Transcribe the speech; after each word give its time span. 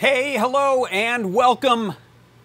Hey, 0.00 0.38
hello, 0.38 0.86
and 0.86 1.34
welcome 1.34 1.92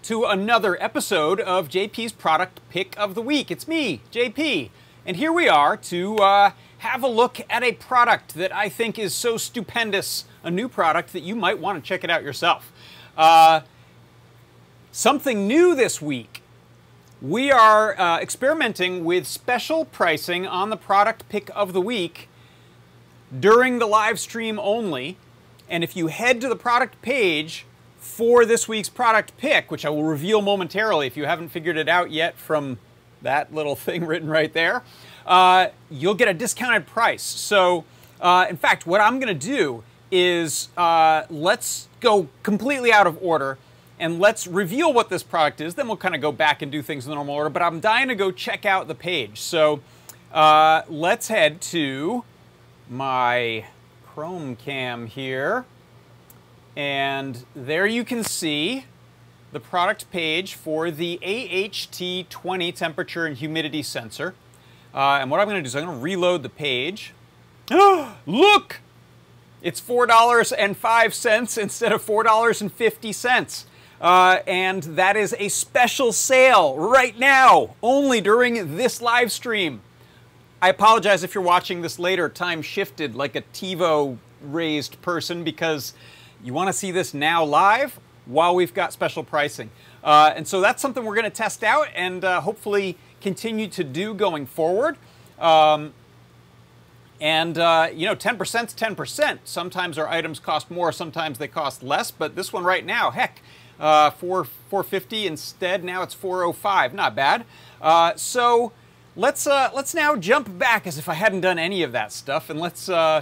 to 0.04 0.26
another 0.26 0.76
episode 0.84 1.40
of 1.40 1.70
JP's 1.70 2.12
Product 2.12 2.60
Pick 2.70 3.00
of 3.00 3.16
the 3.16 3.22
Week. 3.22 3.50
It's 3.50 3.66
me, 3.66 4.02
JP, 4.12 4.72
and 5.06 5.16
here 5.16 5.32
we 5.32 5.48
are 5.48 5.78
to 5.78 6.18
uh, 6.18 6.52
have 6.80 7.02
a 7.02 7.08
look 7.08 7.40
at 7.50 7.64
a 7.64 7.72
product 7.72 8.34
that 8.34 8.54
I 8.54 8.68
think 8.68 9.00
is 9.00 9.14
so 9.14 9.38
stupendous, 9.38 10.26
a 10.44 10.52
new 10.52 10.68
product 10.68 11.14
that 11.14 11.22
you 11.22 11.34
might 11.34 11.58
want 11.58 11.82
to 11.82 11.88
check 11.88 12.04
it 12.04 12.10
out 12.10 12.24
yourself. 12.24 12.74
Uh, 13.16 13.62
something 14.92 15.48
new 15.48 15.76
this 15.76 16.02
week. 16.02 16.44
We 17.22 17.54
are 17.54 17.98
uh, 17.98 18.20
experimenting 18.20 19.06
with 19.06 19.26
special 19.26 19.86
pricing 19.86 20.46
on 20.46 20.72
the 20.72 20.78
Product 20.78 21.30
Pick 21.30 21.50
of 21.56 21.72
the 21.72 21.80
Week 21.80 22.28
during 23.40 23.80
the 23.80 23.88
live 23.88 24.20
stream 24.20 24.60
only. 24.60 25.16
And 25.70 25.84
if 25.84 25.96
you 25.96 26.08
head 26.08 26.42
to 26.42 26.50
the 26.50 26.56
product 26.56 27.02
page 27.02 27.66
for 28.00 28.46
this 28.46 28.68
week's 28.68 28.90
product 28.90 29.36
pick, 29.38 29.72
which 29.72 29.86
I 29.86 29.90
will 29.90 30.04
reveal 30.04 30.42
momentarily 30.42 31.08
if 31.08 31.18
you 31.18 31.26
haven't 31.26 31.50
figured 31.50 31.78
it 31.78 31.90
out 31.90 32.12
yet 32.12 32.38
from 32.38 32.78
that 33.22 33.54
little 33.54 33.76
thing 33.76 34.06
written 34.06 34.30
right 34.30 34.54
there, 34.54 34.84
uh, 35.26 35.68
you'll 35.90 36.14
get 36.14 36.28
a 36.28 36.34
discounted 36.34 36.86
price. 36.86 37.24
So, 37.24 37.84
uh, 38.22 38.46
in 38.50 38.58
fact, 38.58 38.86
what 38.86 39.02
I'm 39.02 39.20
going 39.20 39.38
to 39.38 39.48
do 39.48 39.84
is 40.12 40.70
uh, 40.78 41.24
let's 41.30 41.88
go 42.00 42.30
completely 42.44 42.94
out 42.94 43.08
of 43.08 43.18
order 43.22 43.58
and 44.00 44.20
let's 44.20 44.46
reveal 44.46 44.94
what 44.94 45.10
this 45.10 45.24
product 45.24 45.62
is. 45.62 45.76
Then 45.76 45.88
we'll 45.88 45.98
kind 45.98 46.16
of 46.16 46.22
go 46.22 46.32
back 46.32 46.62
and 46.62 46.72
do 46.72 46.82
things 46.82 47.06
in 47.06 47.10
the 47.10 47.16
normal 47.16 47.36
order. 47.36 47.50
But 47.50 47.64
I'm 47.64 47.80
dying 47.80 48.08
to 48.10 48.16
go 48.16 48.32
check 48.32 48.66
out 48.66 48.88
the 48.88 48.96
page. 48.96 49.40
So 49.40 49.82
uh, 50.34 50.84
let's 50.90 51.28
head 51.28 51.62
to 51.62 52.24
my 52.90 53.66
Chrome 54.16 54.56
cam 54.56 55.08
here. 55.08 55.66
And 56.74 57.44
there 57.54 57.86
you 57.86 58.06
can 58.06 58.24
see 58.24 58.86
the 59.52 59.60
product 59.60 60.10
page 60.10 60.54
for 60.54 60.90
the 60.90 61.20
AHT20 61.22 62.74
temperature 62.74 63.26
and 63.26 63.36
humidity 63.36 63.84
sensor. 63.84 64.34
Uh, 64.94 65.20
and 65.20 65.30
what 65.30 65.42
I'm 65.42 65.48
going 65.48 65.58
to 65.58 65.62
do 65.62 65.68
is 65.68 65.76
I'm 65.76 65.84
going 65.84 65.98
to 65.98 66.02
reload 66.02 66.44
the 66.44 66.50
page. 66.50 67.14
Look! 67.70 68.80
It's 69.62 69.82
$4.05 69.82 71.58
instead 71.58 71.92
of 71.92 72.06
$4.50. 72.06 73.66
Uh, 74.00 74.40
and 74.48 74.84
that 74.84 75.18
is 75.18 75.36
a 75.38 75.50
special 75.50 76.14
sale 76.14 76.78
right 76.78 77.20
now, 77.20 77.76
only 77.84 78.22
during 78.22 78.78
this 78.78 79.02
live 79.02 79.30
stream. 79.30 79.82
I 80.62 80.70
apologize 80.70 81.24
if 81.24 81.36
you're 81.36 81.44
watching 81.44 81.82
this 81.82 82.00
later, 82.00 82.30
time 82.30 82.62
shifted 82.62 83.14
like 83.14 83.36
a 83.36 83.42
TiVo 83.42 84.18
raised 84.42 85.02
person 85.02 85.44
because 85.44 85.94
you 86.44 86.54
want 86.54 86.68
to 86.68 86.74
see 86.74 86.92
this 86.92 87.14
now 87.14 87.44
live 87.44 88.00
while 88.26 88.56
we've 88.56 88.74
got 88.74 88.94
special 88.94 89.24
pricing. 89.24 89.70
Uh, 90.04 90.32
and 90.36 90.48
so 90.48 90.62
that's 90.62 90.82
something 90.82 91.04
we're 91.04 91.16
going 91.16 91.26
to 91.26 91.30
test 91.30 91.64
out 91.64 91.88
and 91.94 92.24
uh, 92.24 92.40
hopefully 92.42 92.98
continue 93.22 93.68
to 93.68 93.84
do 93.84 94.14
going 94.14 94.46
forward. 94.46 94.98
Um, 95.40 95.94
and, 97.20 97.58
uh, 97.58 97.90
you 97.94 98.06
know, 98.06 98.16
10% 98.16 98.40
is 98.40 98.74
10%. 98.74 99.40
Sometimes 99.44 99.98
our 99.98 100.08
items 100.08 100.40
cost 100.40 100.72
more, 100.72 100.92
sometimes 100.92 101.38
they 101.38 101.48
cost 101.48 101.84
less, 101.84 102.12
but 102.12 102.36
this 102.36 102.54
one 102.54 102.64
right 102.64 102.86
now, 102.86 103.12
heck, 103.12 103.42
uh, 103.80 104.10
4, 104.10 104.46
450 104.46 105.28
instead, 105.28 105.84
now 105.84 106.02
it's 106.02 106.14
405. 106.14 106.94
Not 106.94 107.14
bad. 107.14 107.46
Uh, 107.82 108.16
so 108.16 108.72
let's 109.16 109.48
uh, 109.48 109.70
let's 109.74 109.94
now 109.94 110.16
jump 110.16 110.58
back 110.58 110.88
as 110.88 110.98
if 110.98 111.08
I 111.08 111.14
hadn't 111.14 111.42
done 111.42 111.58
any 111.58 111.84
of 111.84 111.92
that 111.94 112.12
stuff, 112.12 112.50
and 112.50 112.60
let's 112.60 112.90
uh, 112.90 113.22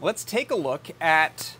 let's 0.00 0.24
take 0.24 0.50
a 0.50 0.56
look 0.56 0.88
at 1.00 1.56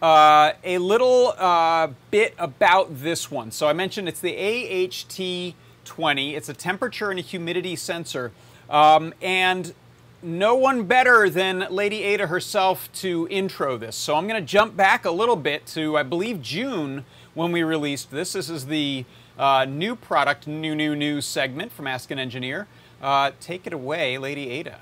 uh, 0.00 0.52
a 0.64 0.78
little 0.78 1.34
uh, 1.38 1.88
bit 2.10 2.34
about 2.38 3.00
this 3.00 3.30
one. 3.30 3.50
So 3.50 3.68
I 3.68 3.72
mentioned 3.72 4.08
it's 4.08 4.20
the 4.20 4.34
AHT20. 4.34 6.34
It's 6.34 6.48
a 6.48 6.54
temperature 6.54 7.10
and 7.10 7.18
a 7.18 7.22
humidity 7.22 7.76
sensor, 7.76 8.32
um, 8.70 9.14
and 9.20 9.74
no 10.22 10.54
one 10.54 10.84
better 10.84 11.28
than 11.28 11.66
Lady 11.70 12.02
Ada 12.02 12.26
herself 12.26 12.90
to 12.94 13.28
intro 13.30 13.76
this. 13.76 13.96
So 13.96 14.16
I'm 14.16 14.26
going 14.26 14.40
to 14.40 14.46
jump 14.46 14.76
back 14.76 15.04
a 15.04 15.10
little 15.10 15.36
bit 15.36 15.66
to 15.68 15.96
I 15.96 16.02
believe 16.02 16.42
June 16.42 17.04
when 17.34 17.52
we 17.52 17.62
released 17.62 18.10
this. 18.10 18.32
This 18.32 18.48
is 18.48 18.66
the 18.66 19.04
uh, 19.38 19.66
new 19.68 19.94
product, 19.94 20.46
new, 20.46 20.74
new, 20.74 20.96
new 20.96 21.20
segment 21.20 21.70
from 21.70 21.86
Ask 21.86 22.10
an 22.10 22.18
Engineer. 22.18 22.66
Uh, 23.00 23.32
take 23.40 23.66
it 23.66 23.72
away, 23.72 24.18
Lady 24.18 24.50
Ada. 24.50 24.78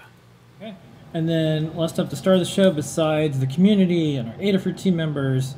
Okay. 0.60 0.74
And 1.12 1.28
then 1.28 1.76
last 1.76 1.98
up 1.98 2.10
to 2.10 2.16
start 2.16 2.38
the 2.38 2.44
show, 2.44 2.70
besides 2.70 3.38
the 3.38 3.46
community 3.46 4.16
and 4.16 4.30
our 4.30 4.34
Adafruit 4.36 4.78
team 4.78 4.96
members 4.96 5.54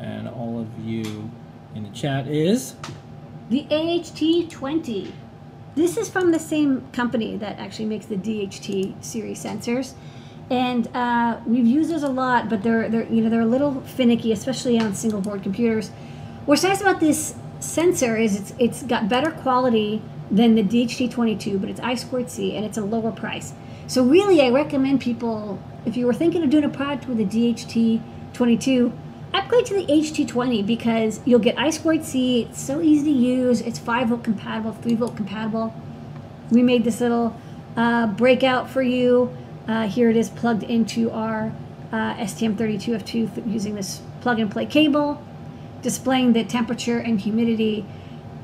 and 0.00 0.28
all 0.28 0.60
of 0.60 0.84
you 0.84 1.30
in 1.74 1.84
the 1.84 1.90
chat, 1.90 2.26
is 2.26 2.74
the 3.50 3.64
AHT20. 3.70 5.12
This 5.74 5.96
is 5.96 6.08
from 6.08 6.32
the 6.32 6.38
same 6.38 6.86
company 6.92 7.36
that 7.36 7.58
actually 7.58 7.84
makes 7.84 8.06
the 8.06 8.16
DHT 8.16 9.04
series 9.04 9.44
sensors, 9.44 9.92
and 10.50 10.88
uh, 10.96 11.38
we've 11.46 11.66
used 11.66 11.90
those 11.90 12.02
a 12.02 12.08
lot. 12.08 12.48
But 12.48 12.62
they're 12.62 12.88
they're 12.88 13.04
you 13.04 13.22
know 13.22 13.30
they're 13.30 13.42
a 13.42 13.46
little 13.46 13.82
finicky, 13.82 14.32
especially 14.32 14.78
on 14.78 14.94
single 14.94 15.20
board 15.20 15.42
computers. 15.42 15.90
What's 16.46 16.62
nice 16.62 16.80
about 16.80 17.00
this 17.00 17.34
sensor 17.60 18.16
is 18.16 18.40
it's 18.40 18.54
it's 18.58 18.82
got 18.82 19.08
better 19.08 19.30
quality 19.30 20.02
than 20.30 20.54
the 20.54 20.62
DHT22, 20.62 21.60
but 21.60 21.70
it's 21.70 21.80
I 21.80 21.94
squared 21.94 22.30
C 22.30 22.56
and 22.56 22.64
it's 22.64 22.78
a 22.78 22.82
lower 22.82 23.12
price. 23.12 23.52
So 23.86 24.04
really, 24.04 24.40
I 24.40 24.50
recommend 24.50 25.00
people 25.00 25.60
if 25.84 25.96
you 25.96 26.06
were 26.06 26.12
thinking 26.12 26.42
of 26.42 26.50
doing 26.50 26.64
a 26.64 26.68
product 26.68 27.06
with 27.06 27.20
a 27.20 27.24
DHT22, 27.24 28.92
upgrade 29.32 29.66
to 29.66 29.74
the 29.74 29.86
AHT20 29.86 30.66
because 30.66 31.20
you'll 31.24 31.38
get 31.38 31.56
I 31.58 31.70
squared 31.70 32.04
C. 32.04 32.42
It's 32.42 32.60
so 32.60 32.80
easy 32.80 33.12
to 33.12 33.18
use. 33.18 33.60
It's 33.60 33.78
five 33.78 34.08
volt 34.08 34.24
compatible, 34.24 34.72
three 34.72 34.96
volt 34.96 35.16
compatible. 35.16 35.74
We 36.50 36.62
made 36.62 36.84
this 36.84 37.00
little 37.00 37.36
uh, 37.76 38.08
breakout 38.08 38.68
for 38.68 38.82
you. 38.82 39.34
Uh, 39.68 39.86
here 39.88 40.10
it 40.10 40.16
is 40.16 40.28
plugged 40.28 40.64
into 40.64 41.10
our 41.10 41.52
uh, 41.92 42.14
STM32F2 42.14 43.50
using 43.50 43.74
this 43.74 44.00
plug 44.20 44.40
and 44.40 44.50
play 44.50 44.66
cable, 44.66 45.22
displaying 45.82 46.32
the 46.32 46.44
temperature 46.44 46.98
and 46.98 47.20
humidity. 47.20 47.86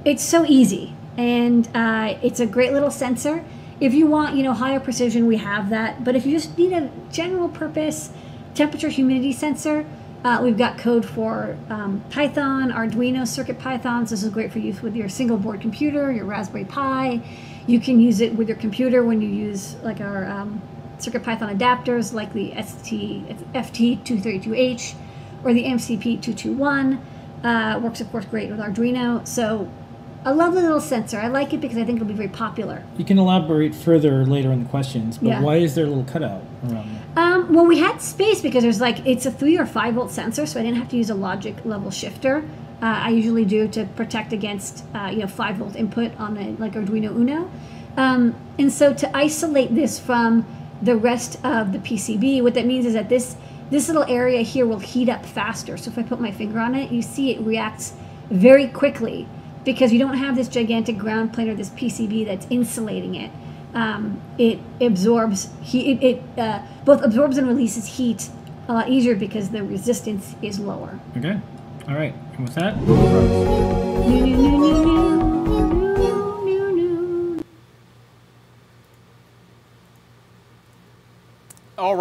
It's 0.05 0.23
so 0.23 0.45
easy 0.45 0.95
and 1.17 1.69
uh, 1.75 2.19
it's 2.23 2.41
a 2.41 2.47
great 2.47 2.73
little 2.73 2.91
sensor. 2.91 3.45
If 3.81 3.95
you 3.95 4.07
want, 4.07 4.37
you 4.37 4.43
know, 4.43 4.53
higher 4.53 4.81
precision, 4.81 5.27
we 5.27 5.39
have 5.39 5.71
that. 5.71 6.05
But 6.05 6.15
if 6.15 6.25
you 6.25 6.33
just 6.33 6.57
need 6.57 6.73
a 6.73 6.91
general 7.11 7.49
purpose 7.49 8.11
temperature 8.55 8.89
humidity 8.89 9.33
sensor, 9.33 9.87
uh, 10.25 10.41
we've 10.41 10.57
got 10.57 10.79
code 10.79 11.05
for 11.05 11.57
um, 11.69 12.05
Python, 12.11 12.71
Arduino 12.71 13.27
Circuit 13.27 13.59
Pythons. 13.59 14.11
This 14.11 14.23
is 14.23 14.31
great 14.31 14.53
for 14.53 14.61
use 14.61 14.81
with 14.81 14.95
your 14.95 15.09
single 15.09 15.37
board 15.37 15.61
computer, 15.61 16.13
your 16.13 16.27
Raspberry 16.27 16.65
Pi. 16.65 17.21
You 17.67 17.81
can 17.81 17.99
use 17.99 18.21
it 18.21 18.35
with 18.37 18.49
your 18.49 18.57
computer 18.57 19.03
when 19.03 19.21
you 19.21 19.29
use 19.29 19.75
like 19.83 20.01
our 20.01 20.29
um, 20.29 20.63
Circuit 20.99 21.25
Python 21.25 21.57
adapters, 21.57 22.13
like 22.13 22.33
the 22.33 22.55
ST 22.63 23.27
FT232H 23.53 24.95
or 25.43 25.53
the 25.53 25.65
MCP2221. 25.65 27.01
Uh, 27.43 27.81
works 27.83 28.01
of 28.01 28.09
course 28.13 28.25
great 28.27 28.49
with 28.49 28.61
Arduino. 28.61 29.27
So 29.27 29.69
a 30.25 30.35
lovely 30.35 30.63
little 30.63 30.81
sensor. 30.81 31.19
I 31.19 31.29
like 31.29 31.53
it 31.53 31.61
because 31.61 31.77
I 31.79 31.85
think 31.85 31.97
it'll 31.97 32.09
be 32.09 32.15
very 32.15 32.29
popular. 32.29 32.85
You 32.97 33.05
can 33.05 33.19
elaborate 33.19 33.75
further 33.75 34.25
later 34.25 34.53
in 34.53 34.63
the 34.65 34.69
questions, 34.69 35.19
but 35.19 35.29
Yeah. 35.29 35.43
why 35.43 35.57
is 35.57 35.75
there 35.75 35.85
a 35.85 35.89
little 35.89 36.05
cutout 36.05 36.43
around 36.69 36.89
there? 37.15 37.25
Um, 37.25 37.53
well, 37.53 37.67
we 37.67 37.79
had 37.79 38.01
space 38.01 38.41
because 38.41 38.63
there's 38.63 38.81
like 38.81 39.05
it's 39.07 39.27
a 39.27 39.31
three 39.31 39.59
or 39.59 39.67
five 39.67 39.95
volt 39.95 40.11
sensor, 40.11 40.47
so 40.47 40.61
I 40.61 40.63
didn't 40.63 40.79
have 40.79 40.89
to 40.91 40.97
use 40.97 41.11
a 41.11 41.15
logic 41.15 41.57
level 41.65 41.91
shifter. 41.91 42.45
Uh, 42.81 42.87
I 42.87 43.11
usually 43.11 43.45
do 43.45 43.69
to 43.69 43.85
protect 43.97 44.33
against 44.33 44.85
uh, 44.95 45.11
you 45.13 45.21
know 45.21 45.27
five 45.27 45.57
volt 45.57 45.77
input 45.77 46.13
on 46.19 46.37
a 46.37 46.55
like 46.59 46.73
Arduino 46.75 47.15
Uno, 47.15 47.51
um, 47.97 48.35
and 48.59 48.73
so 48.73 48.93
to 48.95 49.17
isolate 49.17 49.75
this 49.75 49.99
from 49.99 50.47
the 50.83 50.97
rest 50.97 51.39
of 51.45 51.73
the 51.73 51.79
PCB, 51.79 52.43
what 52.43 52.55
that 52.55 52.67
means 52.67 52.87
is 52.87 52.95
that 52.95 53.09
this 53.09 53.37
this 53.71 53.89
little 53.89 54.05
area 54.05 54.43
here 54.43 54.67
will 54.67 54.79
heat 54.81 55.09
up 55.09 55.25
faster. 55.25 55.77
So 55.77 55.91
if 55.91 55.99
I 55.99 56.03
put 56.03 56.21
my 56.21 56.31
finger 56.31 56.59
on 56.59 56.75
it, 56.75 56.93
you 56.93 57.03
see 57.03 57.31
it 57.31 57.41
reacts 57.41 57.95
very 58.31 58.67
quickly 58.69 59.27
because 59.65 59.93
you 59.93 59.99
don't 59.99 60.17
have 60.17 60.37
this 60.37 60.49
gigantic 60.49 60.99
ground 60.99 61.33
plane 61.33 61.49
or 61.49 61.55
this 61.55 61.71
PCB 61.71 62.27
that's 62.27 62.47
insulating 62.51 63.15
it. 63.15 63.31
Um, 63.75 64.21
it 64.39 64.59
absorbs 64.81 65.49
heat. 65.63 65.99
It, 65.99 66.03
it 66.03 66.23
uh, 66.39 66.63
both 66.85 67.03
absorbs 67.03 67.39
and 67.39 67.47
releases 67.47 67.87
heat 67.87 68.29
a 68.69 68.75
lot 68.75 68.89
easier 68.89 69.15
because 69.15 69.51
the 69.51 69.63
resistance 69.63 70.37
is 70.43 70.59
lower. 70.59 70.99
Okay. 71.17 71.41
All 71.89 71.95
right. 71.95 72.15
And 72.37 72.45
with 72.45 72.55
that, 72.55 72.77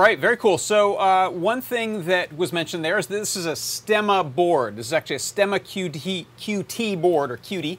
right, 0.02 0.18
very 0.18 0.38
cool. 0.38 0.58
So 0.58 0.96
uh, 0.96 1.30
one 1.30 1.62
thing 1.62 2.06
that 2.06 2.36
was 2.36 2.54
mentioned 2.54 2.84
there 2.84 2.98
is 2.98 3.08
this 3.08 3.36
is 3.36 3.46
a 3.46 3.54
Stemma 3.54 4.24
board. 4.24 4.78
This 4.78 4.88
is 4.88 4.94
actually 4.94 5.18
a 5.18 5.20
Stemma 5.20 5.60
QT, 5.60 6.26
QT 6.40 7.02
board 7.02 7.30
or 7.30 7.38
QT. 7.38 7.78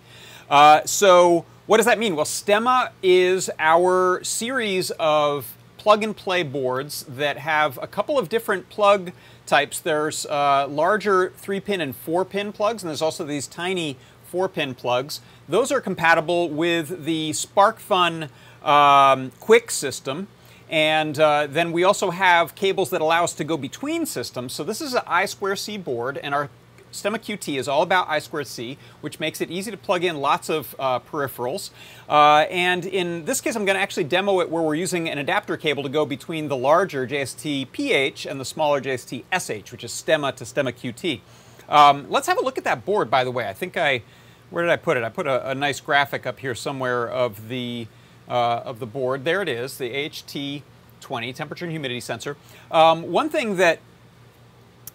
Uh, 0.50 0.84
so 0.84 1.44
what 1.66 1.78
does 1.78 1.86
that 1.86 1.98
mean? 1.98 2.14
Well, 2.14 2.26
Stemma 2.26 2.90
is 3.02 3.50
our 3.58 4.22
series 4.22 4.90
of 4.98 5.56
plug 5.78 6.04
and 6.04 6.16
play 6.16 6.42
boards 6.42 7.04
that 7.08 7.38
have 7.38 7.78
a 7.82 7.86
couple 7.86 8.18
of 8.18 8.28
different 8.28 8.68
plug 8.68 9.12
types. 9.46 9.80
There's 9.80 10.26
uh, 10.26 10.68
larger 10.68 11.30
three 11.36 11.60
pin 11.60 11.80
and 11.80 11.96
four 11.96 12.24
pin 12.24 12.52
plugs, 12.52 12.82
and 12.82 12.88
there's 12.88 13.02
also 13.02 13.24
these 13.24 13.46
tiny 13.46 13.96
four 14.26 14.48
pin 14.48 14.74
plugs. 14.74 15.20
Those 15.48 15.72
are 15.72 15.80
compatible 15.80 16.48
with 16.48 17.04
the 17.04 17.30
SparkFun 17.30 18.24
um, 18.62 19.32
Qwiic 19.40 19.70
system. 19.70 20.28
And 20.72 21.20
uh, 21.20 21.46
then 21.48 21.70
we 21.70 21.84
also 21.84 22.10
have 22.10 22.54
cables 22.54 22.88
that 22.90 23.02
allow 23.02 23.24
us 23.24 23.34
to 23.34 23.44
go 23.44 23.58
between 23.58 24.06
systems. 24.06 24.54
So 24.54 24.64
this 24.64 24.80
is 24.80 24.94
an 24.94 25.02
I2C 25.06 25.84
board, 25.84 26.16
and 26.16 26.34
our 26.34 26.48
Stemma 26.92 27.18
QT 27.18 27.58
is 27.58 27.68
all 27.68 27.82
about 27.82 28.08
I2C, 28.08 28.78
which 29.02 29.20
makes 29.20 29.40
it 29.42 29.50
easy 29.50 29.70
to 29.70 29.76
plug 29.76 30.02
in 30.02 30.20
lots 30.20 30.48
of 30.48 30.74
uh, 30.78 31.00
peripherals. 31.00 31.70
Uh, 32.08 32.46
and 32.50 32.86
in 32.86 33.26
this 33.26 33.40
case, 33.40 33.54
I'm 33.54 33.64
going 33.64 33.76
to 33.76 33.82
actually 33.82 34.04
demo 34.04 34.40
it 34.40 34.50
where 34.50 34.62
we're 34.62 34.74
using 34.74 35.08
an 35.08 35.18
adapter 35.18 35.58
cable 35.58 35.82
to 35.82 35.88
go 35.90 36.06
between 36.06 36.48
the 36.48 36.56
larger 36.56 37.06
JST 37.06 37.70
PH 37.72 38.26
and 38.26 38.40
the 38.40 38.44
smaller 38.44 38.80
JST 38.80 39.24
SH, 39.30 39.72
which 39.72 39.84
is 39.84 39.92
Stemma 39.92 40.34
to 40.36 40.44
Stemma 40.44 40.72
QT. 40.72 41.20
Um, 41.68 42.06
let's 42.10 42.26
have 42.26 42.38
a 42.38 42.42
look 42.42 42.56
at 42.58 42.64
that 42.64 42.84
board, 42.84 43.10
by 43.10 43.24
the 43.24 43.30
way. 43.30 43.46
I 43.46 43.52
think 43.52 43.76
I, 43.76 44.02
where 44.50 44.64
did 44.64 44.70
I 44.70 44.76
put 44.76 44.96
it? 44.96 45.02
I 45.02 45.10
put 45.10 45.26
a, 45.26 45.50
a 45.50 45.54
nice 45.54 45.80
graphic 45.80 46.26
up 46.26 46.40
here 46.40 46.54
somewhere 46.54 47.08
of 47.08 47.48
the, 47.48 47.86
uh, 48.28 48.62
of 48.64 48.78
the 48.78 48.86
board. 48.86 49.24
There 49.24 49.42
it 49.42 49.48
is, 49.48 49.78
the 49.78 49.90
AHT20 49.90 51.34
temperature 51.34 51.64
and 51.64 51.72
humidity 51.72 52.00
sensor. 52.00 52.36
Um, 52.70 53.10
one 53.10 53.28
thing 53.28 53.56
that 53.56 53.80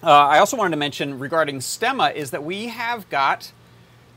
uh, 0.03 0.11
I 0.11 0.39
also 0.39 0.57
wanted 0.57 0.71
to 0.71 0.77
mention 0.77 1.17
regarding 1.17 1.59
Stemma 1.59 2.13
is 2.13 2.31
that 2.31 2.43
we 2.43 2.67
have 2.67 3.09
got 3.09 3.51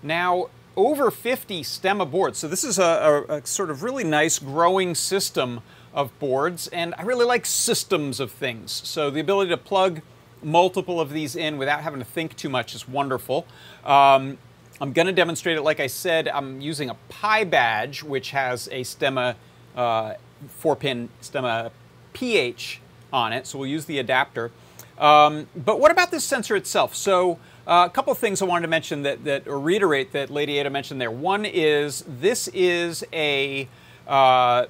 now 0.02 0.48
over 0.76 1.10
50 1.10 1.62
Stemma 1.62 2.10
boards. 2.10 2.38
So 2.38 2.48
this 2.48 2.64
is 2.64 2.78
a, 2.78 3.24
a, 3.28 3.36
a, 3.36 3.46
sort 3.46 3.70
of 3.70 3.82
really 3.82 4.04
nice 4.04 4.38
growing 4.38 4.94
system 4.94 5.60
of 5.92 6.16
boards, 6.18 6.68
and 6.68 6.94
I 6.96 7.02
really 7.02 7.24
like 7.24 7.44
systems 7.44 8.20
of 8.20 8.30
things. 8.30 8.70
So 8.84 9.10
the 9.10 9.20
ability 9.20 9.50
to 9.50 9.56
plug 9.56 10.02
multiple 10.42 11.00
of 11.00 11.12
these 11.12 11.36
in 11.36 11.58
without 11.58 11.80
having 11.80 11.98
to 11.98 12.04
think 12.04 12.36
too 12.36 12.48
much 12.48 12.74
is 12.74 12.88
wonderful. 12.88 13.46
Um, 13.84 14.38
I'm 14.80 14.92
going 14.94 15.06
to 15.06 15.12
demonstrate 15.12 15.58
it. 15.58 15.62
Like 15.62 15.78
I 15.78 15.88
said, 15.88 16.26
I'm 16.28 16.60
using 16.60 16.88
a 16.88 16.96
PyBadge, 17.10 18.02
which 18.02 18.30
has 18.30 18.66
a 18.68 18.80
Stemma 18.80 19.34
uh, 19.76 20.14
4-pin 20.62 21.10
Stemma 21.20 21.70
PH 22.14 22.80
on 23.12 23.32
it. 23.34 23.46
So 23.46 23.58
we'll 23.58 23.68
use 23.68 23.84
the 23.84 23.98
adapter. 23.98 24.50
Um, 24.98 25.48
but 25.54 25.80
what 25.80 25.90
about 25.90 26.10
this 26.10 26.24
sensor 26.24 26.56
itself? 26.56 26.94
So 26.94 27.38
uh, 27.66 27.84
a 27.86 27.90
couple 27.90 28.10
of 28.10 28.18
things 28.18 28.40
I 28.40 28.46
wanted 28.46 28.62
to 28.62 28.68
mention 28.68 29.02
that, 29.02 29.24
that 29.24 29.46
or 29.46 29.60
reiterate 29.60 30.12
that 30.12 30.30
Lady 30.30 30.58
Ada 30.58 30.70
mentioned 30.70 31.00
there. 31.00 31.10
One 31.10 31.44
is 31.44 32.04
this 32.06 32.48
is 32.48 33.04
a 33.12 33.68
uh, 34.06 34.66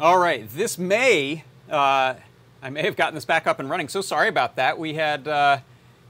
all 0.00 0.18
right. 0.18 0.48
This 0.50 0.78
may 0.78 1.44
uh, 1.70 2.14
I 2.64 2.70
may 2.70 2.82
have 2.82 2.94
gotten 2.94 3.16
this 3.16 3.24
back 3.24 3.48
up 3.48 3.58
and 3.58 3.68
running. 3.68 3.88
So 3.88 4.00
sorry 4.00 4.28
about 4.28 4.54
that. 4.54 4.78
We 4.78 4.94
had 4.94 5.26
uh, 5.26 5.58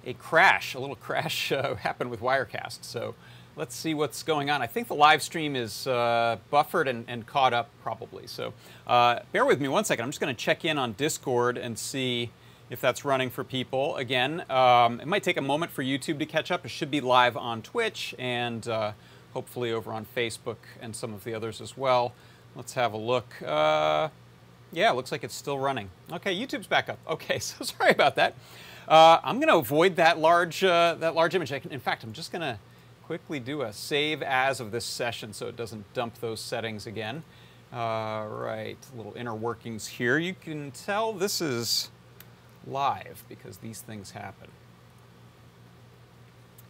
a 0.05 0.13
crash, 0.13 0.75
a 0.75 0.79
little 0.79 0.97
crash 0.97 1.51
uh, 1.53 1.77
happened 1.77 2.11
with 2.11 2.21
Wirecast. 2.21 2.85
So 2.85 3.15
let's 3.57 3.75
see 3.75 3.95
what's 3.95 4.23
going 4.23 4.51
on. 4.51 4.61
I 4.61 4.67
think 4.67 4.89
the 4.89 4.95
live 4.95 5.23
stream 5.23 5.57
is 5.57 5.87
uh, 5.87 6.37
buffered 6.51 6.89
and, 6.89 7.07
and, 7.09 7.27
caught 7.27 7.55
up 7.55 7.71
probably. 7.83 8.27
So 8.27 8.53
uh, 8.87 9.21
bear 9.33 9.47
with 9.47 9.63
me 9.63 9.69
one 9.69 9.85
second. 9.87 10.05
I'm 10.05 10.11
just 10.11 10.21
going 10.21 10.35
to 10.35 10.39
check 10.39 10.67
in 10.67 10.77
on 10.77 10.93
Discord 10.93 11.57
and 11.57 11.79
see 11.79 12.31
if 12.69 12.83
that's 12.83 13.03
running 13.03 13.31
for 13.31 13.45
people. 13.45 13.97
Again, 13.97 14.45
um, 14.51 15.01
it 15.01 15.07
might 15.07 15.23
take 15.23 15.39
a 15.39 15.43
moment 15.43 15.73
for 15.73 15.83
YouTube 15.83 16.19
to 16.19 16.27
catch 16.27 16.51
up. 16.51 16.67
It 16.67 16.69
should 16.69 16.91
be 16.91 17.01
live 17.01 17.35
on 17.35 17.63
Twitch 17.63 18.15
and 18.19 18.69
uh, 18.69 18.93
hopefully 19.33 19.73
over 19.73 19.91
on 19.91 20.07
Facebook 20.15 20.57
and 20.83 20.95
some 20.95 21.15
of 21.15 21.25
the 21.25 21.33
others 21.33 21.63
as 21.63 21.79
well. 21.79 22.13
Let's 22.55 22.75
have 22.75 22.93
a 22.93 22.99
look. 22.99 23.41
Uh, 24.73 24.79
yeah, 24.79 24.91
it 24.91 24.97
looks 24.97 25.13
like 25.13 25.25
it's 25.25 25.35
still 25.35 25.59
running. 25.59 25.91
Okay, 26.11 26.35
YouTube's 26.35 26.67
back 26.67 26.89
up. 26.89 26.99
Okay, 27.09 27.39
so 27.41 27.65
sorry 27.65 27.91
about 27.91 28.17
that. 28.17 28.35
Uh, 28.89 29.21
I'm 29.23 29.37
going 29.37 29.49
to 29.49 29.57
avoid 29.57 29.97
that 29.97 30.19
large, 30.19 30.65
uh, 30.65 30.97
that 30.99 31.15
large 31.15 31.35
image. 31.35 31.53
in 31.53 31.81
fact, 31.81 32.05
I'm 32.05 32.13
just 32.13 32.33
going 32.33 32.43
to 32.43 32.59
quickly 33.05 33.41
do 33.41 33.63
a 33.63 33.73
save 33.73 34.23
as 34.23 34.61
of 34.61 34.71
this 34.71 34.85
session 34.85 35.33
so 35.33 35.47
it 35.47 35.57
doesn't 35.57 35.93
dump 35.95 36.19
those 36.21 36.41
settings 36.41 36.87
again. 36.87 37.23
All 37.73 38.29
right, 38.29 38.77
little 38.97 39.15
inner 39.17 39.35
workings 39.35 39.87
here. 39.87 40.19
You 40.19 40.35
can 40.35 40.71
tell 40.73 41.13
this 41.13 41.41
is 41.41 41.91
live 42.67 43.25
because 43.29 43.59
these 43.59 43.81
things 43.81 44.11
happen. 44.11 44.49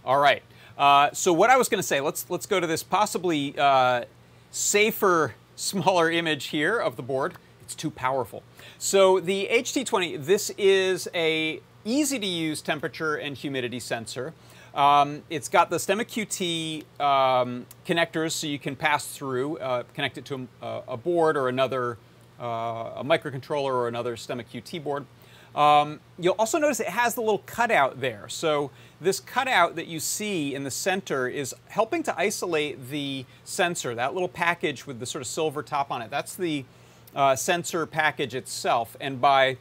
All 0.04 0.18
right, 0.18 0.42
uh, 0.76 1.10
so 1.12 1.32
what 1.32 1.50
I 1.50 1.56
was 1.56 1.68
going 1.68 1.80
to 1.80 1.86
say, 1.86 2.00
let's, 2.00 2.28
let's 2.28 2.46
go 2.46 2.60
to 2.60 2.66
this 2.66 2.82
possibly 2.82 3.54
uh, 3.58 4.04
safer, 4.50 5.34
smaller 5.56 6.10
image 6.10 6.46
here 6.46 6.78
of 6.78 6.96
the 6.96 7.02
board. 7.02 7.34
It's 7.72 7.80
too 7.80 7.90
powerful. 7.90 8.42
So 8.76 9.18
the 9.18 9.48
AHT20, 9.50 10.26
this 10.26 10.50
is 10.58 11.08
a 11.14 11.62
easy 11.86 12.18
to 12.18 12.26
use 12.26 12.60
temperature 12.60 13.14
and 13.14 13.34
humidity 13.34 13.80
sensor. 13.80 14.34
Um, 14.74 15.22
it's 15.30 15.48
got 15.48 15.70
the 15.70 15.78
Stemma 15.78 16.04
QT 16.04 16.84
um, 17.02 17.64
connectors 17.86 18.32
so 18.32 18.46
you 18.46 18.58
can 18.58 18.76
pass 18.76 19.06
through, 19.06 19.56
uh, 19.56 19.84
connect 19.94 20.18
it 20.18 20.26
to 20.26 20.46
a, 20.60 20.82
a 20.88 20.96
board 20.98 21.38
or 21.38 21.48
another, 21.48 21.96
uh, 22.38 22.92
a 22.96 23.02
microcontroller 23.02 23.72
or 23.72 23.88
another 23.88 24.16
Stemma 24.16 24.44
QT 24.44 24.84
board. 24.84 25.06
Um, 25.54 26.00
you'll 26.18 26.36
also 26.38 26.58
notice 26.58 26.78
it 26.78 26.88
has 26.88 27.14
the 27.14 27.22
little 27.22 27.42
cutout 27.46 28.02
there. 28.02 28.28
So 28.28 28.70
this 29.00 29.18
cutout 29.18 29.76
that 29.76 29.86
you 29.86 29.98
see 29.98 30.54
in 30.54 30.64
the 30.64 30.70
center 30.70 31.26
is 31.26 31.54
helping 31.68 32.02
to 32.02 32.18
isolate 32.18 32.90
the 32.90 33.24
sensor, 33.44 33.94
that 33.94 34.12
little 34.12 34.28
package 34.28 34.86
with 34.86 35.00
the 35.00 35.06
sort 35.06 35.22
of 35.22 35.26
silver 35.26 35.62
top 35.62 35.90
on 35.90 36.02
it. 36.02 36.10
That's 36.10 36.34
the 36.34 36.66
uh, 37.14 37.36
sensor 37.36 37.86
package 37.86 38.34
itself. 38.34 38.96
And 39.00 39.20
by 39.20 39.58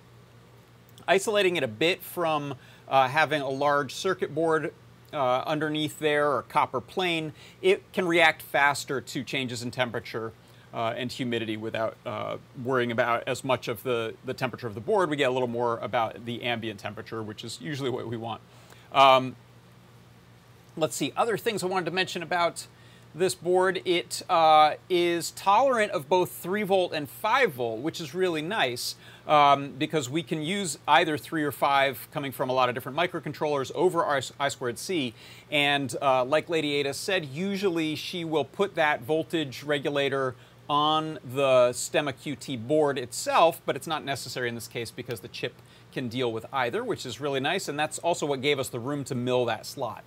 isolating 1.08 1.56
it 1.56 1.64
a 1.64 1.68
bit 1.68 2.02
from 2.04 2.56
uh, 2.88 3.08
having 3.08 3.42
a 3.42 3.50
large 3.50 3.94
circuit 3.94 4.34
board 4.34 4.74
uh, 5.14 5.44
underneath 5.46 6.00
there 6.00 6.32
or 6.32 6.44
copper 6.44 6.82
plane, 6.82 7.34
it 7.62 7.84
can 7.94 8.08
react 8.08 8.42
faster 8.42 9.02
to 9.02 9.24
changes 9.24 9.64
in 9.64 9.72
temperature 9.72 10.32
uh, 10.74 10.94
and 10.96 11.12
humidity 11.12 11.58
without 11.58 11.98
uh, 12.06 12.38
worrying 12.64 12.92
about 12.92 13.24
as 13.28 13.44
much 13.44 13.68
of 13.68 13.84
the, 13.84 14.14
the 14.26 14.34
temperature 14.34 14.68
of 14.68 14.76
the 14.76 14.82
board. 14.82 15.10
We 15.10 15.18
get 15.18 15.30
a 15.30 15.34
little 15.34 15.48
more 15.48 15.78
about 15.80 16.26
the 16.26 16.44
ambient 16.44 16.80
temperature, 16.80 17.22
which 17.22 17.44
is 17.44 17.60
usually 17.62 17.90
what 17.90 18.08
we 18.08 18.18
want. 18.18 18.42
Um, 18.94 19.36
let's 20.78 20.96
see, 20.96 21.12
other 21.18 21.38
things 21.38 21.64
I 21.64 21.68
wanted 21.68 21.86
to 21.86 21.92
mention 21.92 22.24
about 22.24 22.68
this 23.14 23.36
board, 23.36 23.82
it 23.84 24.22
uh, 24.30 24.76
is 24.90 25.32
tolerant 25.32 25.92
of 25.92 26.08
both 26.08 26.32
3 26.32 26.64
volt 26.64 26.94
and 26.94 27.10
5 27.10 27.54
volt, 27.54 27.82
which 27.82 28.00
is 28.00 28.14
really 28.14 28.42
nice 28.42 28.96
um, 29.28 29.72
because 29.78 30.10
we 30.10 30.24
can 30.24 30.42
use 30.42 30.78
either 30.88 31.18
3 31.18 31.44
or 31.44 31.52
5 31.52 32.08
coming 32.12 32.32
from 32.32 32.50
a 32.50 32.54
lot 32.54 32.70
of 32.70 32.76
different 32.76 32.98
microcontrollers 32.98 33.72
over 33.76 34.04
our 34.06 34.20
I2C. 34.20 35.14
And 35.52 35.96
uh, 36.02 36.24
like 36.24 36.50
Lady 36.50 36.74
Ada 36.76 36.94
said, 36.94 37.26
usually 37.26 37.96
she 37.96 38.24
will 38.24 38.46
put 38.46 38.76
that 38.76 39.02
voltage 39.02 39.64
regulator 39.64 40.36
on 40.70 41.20
the 41.34 41.72
Stemma 41.72 42.14
QT 42.14 42.66
board 42.66 42.98
itself, 42.98 43.62
but 43.66 43.76
it's 43.76 43.88
not 43.88 44.06
necessary 44.06 44.48
in 44.48 44.56
this 44.56 44.70
case 44.70 44.90
because 44.90 45.20
the 45.20 45.28
chip 45.28 45.54
can 45.92 46.08
deal 46.08 46.32
with 46.32 46.46
either, 46.54 46.82
which 46.82 47.06
is 47.06 47.20
really 47.20 47.42
nice. 47.42 47.68
And 47.68 47.78
that's 47.78 48.00
also 48.00 48.26
what 48.26 48.42
gave 48.42 48.58
us 48.58 48.70
the 48.70 48.80
room 48.80 49.04
to 49.06 49.16
mill 49.16 49.44
that 49.46 49.66
slot. 49.66 50.06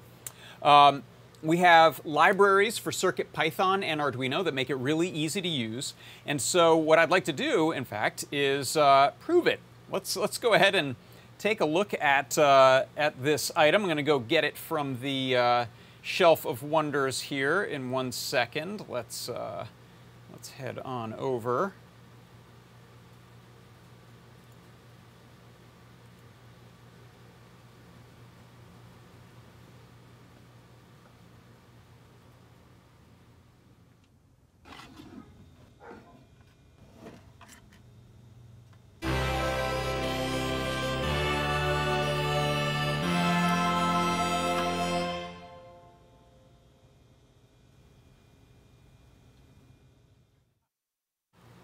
Um, 0.62 1.02
we 1.44 1.58
have 1.58 2.00
libraries 2.04 2.78
for 2.78 2.90
CircuitPython 2.90 3.84
and 3.84 4.00
Arduino 4.00 4.42
that 4.44 4.54
make 4.54 4.70
it 4.70 4.76
really 4.76 5.08
easy 5.08 5.42
to 5.42 5.48
use. 5.48 5.92
And 6.26 6.40
so 6.40 6.74
what 6.74 6.98
I'd 6.98 7.10
like 7.10 7.26
to 7.26 7.32
do, 7.32 7.70
in 7.70 7.84
fact, 7.84 8.24
is 8.32 8.76
uh, 8.76 9.12
prove 9.20 9.46
it. 9.46 9.60
Let's, 9.92 10.16
let's 10.16 10.38
go 10.38 10.54
ahead 10.54 10.74
and 10.74 10.96
take 11.38 11.60
a 11.60 11.66
look 11.66 11.92
at, 12.00 12.38
uh, 12.38 12.84
at 12.96 13.22
this 13.22 13.52
item. 13.54 13.82
I'm 13.82 13.88
going 13.88 13.98
to 13.98 14.02
go 14.02 14.18
get 14.18 14.44
it 14.44 14.56
from 14.56 14.98
the 15.02 15.36
uh, 15.36 15.64
shelf 16.00 16.46
of 16.46 16.62
wonders 16.62 17.20
here 17.20 17.62
in 17.62 17.90
one 17.90 18.10
second. 18.10 18.86
Let's, 18.88 19.28
uh, 19.28 19.66
let's 20.32 20.52
head 20.52 20.78
on 20.78 21.12
over. 21.12 21.74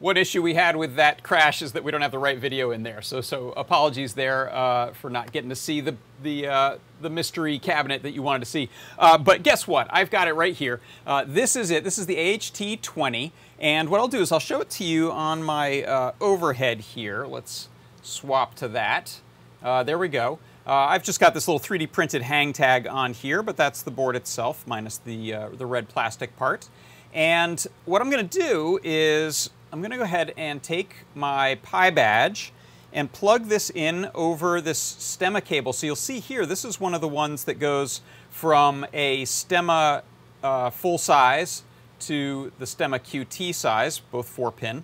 One 0.00 0.16
issue 0.16 0.40
we 0.40 0.54
had 0.54 0.76
with 0.76 0.96
that 0.96 1.22
crash 1.22 1.60
is 1.60 1.72
that 1.72 1.84
we 1.84 1.92
don't 1.92 2.00
have 2.00 2.10
the 2.10 2.18
right 2.18 2.38
video 2.38 2.70
in 2.70 2.82
there. 2.82 3.02
So, 3.02 3.20
so 3.20 3.52
apologies 3.52 4.14
there 4.14 4.52
uh, 4.52 4.92
for 4.94 5.10
not 5.10 5.30
getting 5.30 5.50
to 5.50 5.56
see 5.56 5.80
the 5.80 5.94
the 6.22 6.46
uh, 6.48 6.78
the 7.00 7.10
mystery 7.10 7.58
cabinet 7.58 8.02
that 8.02 8.12
you 8.12 8.22
wanted 8.22 8.40
to 8.40 8.46
see. 8.46 8.70
Uh, 8.98 9.18
but 9.18 9.42
guess 9.42 9.68
what? 9.68 9.86
I've 9.90 10.10
got 10.10 10.26
it 10.26 10.32
right 10.32 10.54
here. 10.54 10.80
Uh, 11.06 11.24
this 11.26 11.54
is 11.54 11.70
it. 11.70 11.84
This 11.84 11.98
is 11.98 12.06
the 12.06 12.16
AHT20. 12.16 13.30
And 13.58 13.90
what 13.90 14.00
I'll 14.00 14.08
do 14.08 14.20
is 14.20 14.32
I'll 14.32 14.38
show 14.38 14.62
it 14.62 14.70
to 14.70 14.84
you 14.84 15.12
on 15.12 15.42
my 15.42 15.82
uh, 15.82 16.12
overhead 16.18 16.80
here. 16.80 17.26
Let's 17.26 17.68
swap 18.02 18.54
to 18.56 18.68
that. 18.68 19.20
Uh, 19.62 19.82
there 19.82 19.98
we 19.98 20.08
go. 20.08 20.38
I've 20.66 21.02
just 21.02 21.18
got 21.18 21.34
this 21.34 21.48
little 21.48 21.58
3D 21.58 21.90
printed 21.90 22.22
hang 22.22 22.52
tag 22.52 22.86
on 22.86 23.12
here, 23.12 23.42
but 23.42 23.56
that's 23.56 23.82
the 23.82 23.90
board 23.90 24.14
itself 24.14 24.64
minus 24.68 24.98
the 24.98 25.32
the 25.52 25.66
red 25.66 25.88
plastic 25.88 26.36
part. 26.36 26.68
And 27.12 27.66
what 27.86 28.00
I'm 28.00 28.08
going 28.08 28.28
to 28.28 28.38
do 28.38 28.78
is 28.84 29.50
I'm 29.72 29.80
to 29.92 29.96
go 29.96 30.02
ahead 30.02 30.34
and 30.36 30.60
take 30.60 30.96
my 31.14 31.56
PyBadge 31.64 32.50
and 32.92 33.12
plug 33.12 33.44
this 33.46 33.70
in 33.70 34.10
over 34.16 34.60
this 34.60 34.80
stemma 34.80 35.44
cable. 35.44 35.72
So 35.72 35.86
you'll 35.86 35.94
see 35.94 36.18
here, 36.18 36.44
this 36.44 36.64
is 36.64 36.80
one 36.80 36.92
of 36.92 37.00
the 37.00 37.06
ones 37.06 37.44
that 37.44 37.60
goes 37.60 38.00
from 38.30 38.84
a 38.92 39.22
stemma 39.22 40.02
uh, 40.42 40.70
full 40.70 40.98
size 40.98 41.62
to 42.00 42.50
the 42.58 42.64
stemma 42.64 42.98
QT 42.98 43.54
size, 43.54 44.00
both 44.00 44.28
4 44.28 44.50
pin. 44.50 44.82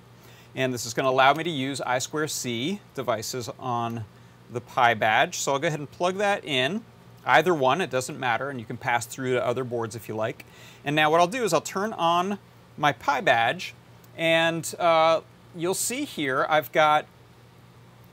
And 0.54 0.72
this 0.72 0.86
is 0.86 0.94
to 1.04 1.10
allow 1.10 1.34
me 1.34 1.42
to 1.42 1.50
use 1.50 1.80
I2C 1.80 2.78
devices 2.94 3.50
on 3.58 4.04
the 4.52 4.60
PyBadge. 4.60 5.34
So 5.34 5.52
I'll 5.52 5.58
go 5.58 5.66
ahead 5.66 5.80
and 5.80 5.90
plug 5.90 6.18
that 6.18 6.44
in. 6.44 6.82
Either 7.24 7.54
one, 7.54 7.80
it 7.80 7.90
doesn't 7.90 8.20
matter, 8.20 8.50
and 8.50 8.60
you 8.60 8.66
can 8.66 8.76
pass 8.76 9.04
through 9.04 9.32
to 9.32 9.44
other 9.44 9.64
boards 9.64 9.96
if 9.96 10.08
you 10.08 10.14
like. 10.14 10.46
And 10.84 10.94
now 10.94 11.10
what 11.10 11.20
I'll 11.20 11.26
do 11.26 11.42
is 11.42 11.52
I'll 11.52 11.60
turn 11.60 11.92
on 11.92 12.38
my 12.78 12.92
PyBadge 12.92 13.72
and 14.16 14.74
uh, 14.78 15.20
you'll 15.54 15.74
see 15.74 16.04
here 16.04 16.46
I've 16.48 16.72
got 16.72 17.06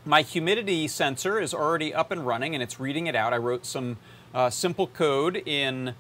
my 0.06 0.22
humidity 0.22 0.88
sensor 0.88 1.40
is 1.40 1.54
already 1.54 1.94
up 1.94 2.12
and 2.12 2.26
running 2.28 2.54
and 2.54 2.62
it's 2.62 2.80
reading 2.80 3.08
it 3.08 3.16
out. 3.16 3.34
I 3.34 3.38
wrote 3.38 3.66
some 3.66 3.98
uh, 4.34 4.50
simple 4.50 4.88
code 4.88 5.38
in 5.46 5.96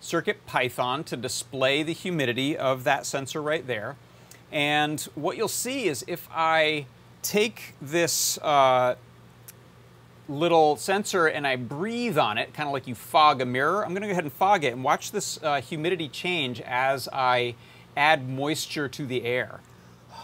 Circuit 0.00 0.46
Python 0.46 1.04
to 1.04 1.16
display 1.16 1.82
the 1.82 1.92
humidity 1.92 2.56
of 2.56 2.84
that 2.84 3.04
sensor 3.06 3.42
right 3.42 3.66
there. 3.66 3.96
And 4.50 5.00
what 5.14 5.36
you'll 5.36 5.48
see 5.48 5.86
is 5.86 6.04
if 6.08 6.28
I 6.32 6.86
take 7.22 7.74
this 7.80 8.38
uh, 8.38 8.96
little 10.28 10.76
sensor 10.76 11.26
and 11.26 11.46
I 11.46 11.56
breathe 11.56 12.18
on 12.18 12.38
it, 12.38 12.52
kind 12.54 12.66
of 12.68 12.72
like 12.72 12.86
you 12.86 12.94
fog 12.94 13.40
a 13.40 13.46
mirror, 13.46 13.84
I'm 13.84 13.92
going 13.92 14.02
to 14.02 14.08
go 14.08 14.12
ahead 14.12 14.24
and 14.24 14.32
fog 14.32 14.64
it 14.64 14.72
and 14.72 14.82
watch 14.82 15.12
this 15.12 15.38
uh, 15.42 15.60
humidity 15.60 16.08
change 16.08 16.60
as 16.62 17.08
I 17.12 17.54
add 17.96 18.28
moisture 18.28 18.88
to 18.88 19.06
the 19.06 19.24
air. 19.24 19.60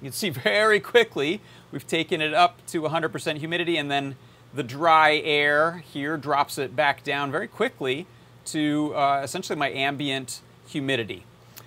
You 0.00 0.10
can 0.10 0.12
see 0.12 0.30
very 0.30 0.78
quickly 0.78 1.40
we've 1.72 1.86
taken 1.86 2.20
it 2.20 2.32
up 2.32 2.64
to 2.68 2.82
100% 2.82 3.38
humidity 3.38 3.76
and 3.76 3.90
then 3.90 4.14
the 4.54 4.62
dry 4.62 5.16
air 5.16 5.82
here 5.92 6.16
drops 6.16 6.56
it 6.56 6.74
back 6.74 7.02
down 7.02 7.30
very 7.30 7.48
quickly 7.48 8.06
to 8.46 8.94
uh, 8.94 9.20
essentially 9.22 9.58
my 9.58 9.70
ambient 9.70 10.40
humidity. 10.66 11.24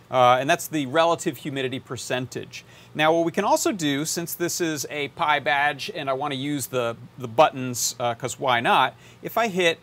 Uh, 0.10 0.38
and 0.40 0.50
that's 0.50 0.68
the 0.68 0.86
relative 0.88 1.38
humidity 1.38 1.80
percentage. 1.80 2.66
Now 2.94 3.14
what 3.14 3.26
we 3.26 3.32
can 3.32 3.46
also 3.46 3.72
do, 3.72 4.04
since 4.04 4.34
this 4.34 4.60
is 4.60 4.86
a 4.90 5.10
PyBadge 5.10 5.92
and 5.94 6.10
I 6.10 6.14
want 6.14 6.34
to 6.34 6.38
use 6.38 6.68
the, 6.68 6.98
the 7.18 7.28
buttons, 7.28 7.94
because 7.94 8.36
uh, 8.36 8.38
why 8.40 8.60
not, 8.60 8.96
if 9.22 9.38
I 9.38 9.48
hit 9.48 9.80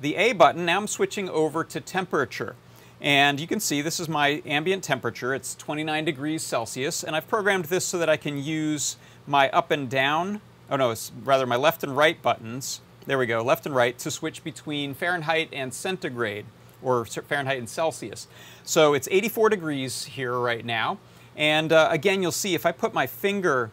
the 0.00 0.16
A 0.16 0.32
button, 0.32 0.64
now 0.64 0.78
I'm 0.78 0.86
switching 0.86 1.28
over 1.28 1.62
to 1.64 1.80
temperature. 1.80 2.56
And 3.00 3.38
you 3.38 3.46
can 3.46 3.60
see 3.60 3.82
this 3.82 4.00
is 4.00 4.08
my 4.08 4.42
ambient 4.46 4.82
temperature. 4.82 5.34
It's 5.34 5.54
29 5.56 6.04
degrees 6.04 6.42
Celsius. 6.42 7.02
And 7.02 7.14
I've 7.14 7.28
programmed 7.28 7.66
this 7.66 7.84
so 7.84 7.98
that 7.98 8.08
I 8.08 8.16
can 8.16 8.42
use 8.42 8.96
my 9.26 9.50
up 9.50 9.70
and 9.70 9.88
down, 9.88 10.40
oh 10.70 10.76
no, 10.76 10.90
it's 10.90 11.12
rather 11.22 11.46
my 11.46 11.56
left 11.56 11.82
and 11.82 11.96
right 11.96 12.20
buttons. 12.20 12.80
There 13.06 13.18
we 13.18 13.26
go, 13.26 13.42
left 13.42 13.66
and 13.66 13.74
right 13.74 13.98
to 13.98 14.10
switch 14.10 14.42
between 14.42 14.94
Fahrenheit 14.94 15.50
and 15.52 15.74
centigrade 15.74 16.46
or 16.82 17.04
Fahrenheit 17.04 17.58
and 17.58 17.68
Celsius. 17.68 18.28
So 18.64 18.94
it's 18.94 19.08
84 19.10 19.50
degrees 19.50 20.04
here 20.04 20.38
right 20.38 20.64
now. 20.64 20.98
And 21.36 21.72
uh, 21.72 21.88
again, 21.90 22.22
you'll 22.22 22.32
see 22.32 22.54
if 22.54 22.64
I 22.64 22.72
put 22.72 22.94
my 22.94 23.06
finger 23.06 23.70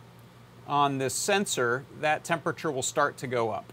on 0.67 0.97
this 0.97 1.13
sensor, 1.13 1.83
that 1.99 2.23
temperature 2.23 2.71
will 2.71 2.81
start 2.81 3.17
to 3.17 3.27
go 3.27 3.51
up. 3.51 3.71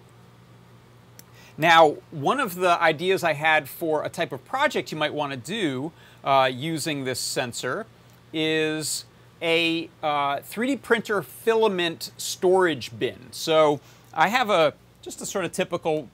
Now, 1.61 1.97
one 2.13 2.39
of 2.39 2.55
the 2.55 2.81
ideas 2.81 3.25
I 3.25 3.33
had 3.33 3.69
for 3.69 4.05
a 4.05 4.09
type 4.09 4.31
of 4.31 4.45
project 4.45 4.93
you 4.93 4.97
might 4.97 5.13
want 5.13 5.33
to 5.33 5.37
do 5.37 5.91
uh, 6.23 6.49
using 6.53 7.05
this 7.05 7.19
sensor 7.19 7.85
is 8.33 9.05
a 9.43 9.91
uh, 10.01 10.37
3D 10.37 10.83
printer 10.83 11.21
filament 11.21 12.13
storage 12.17 12.97
bin. 12.97 13.19
So 13.33 13.81
I 14.15 14.29
have 14.29 14.51
a 14.51 14.75
just 15.03 15.21
a 15.21 15.27
sort 15.27 15.45
of 15.45 15.53
typical 15.53 16.09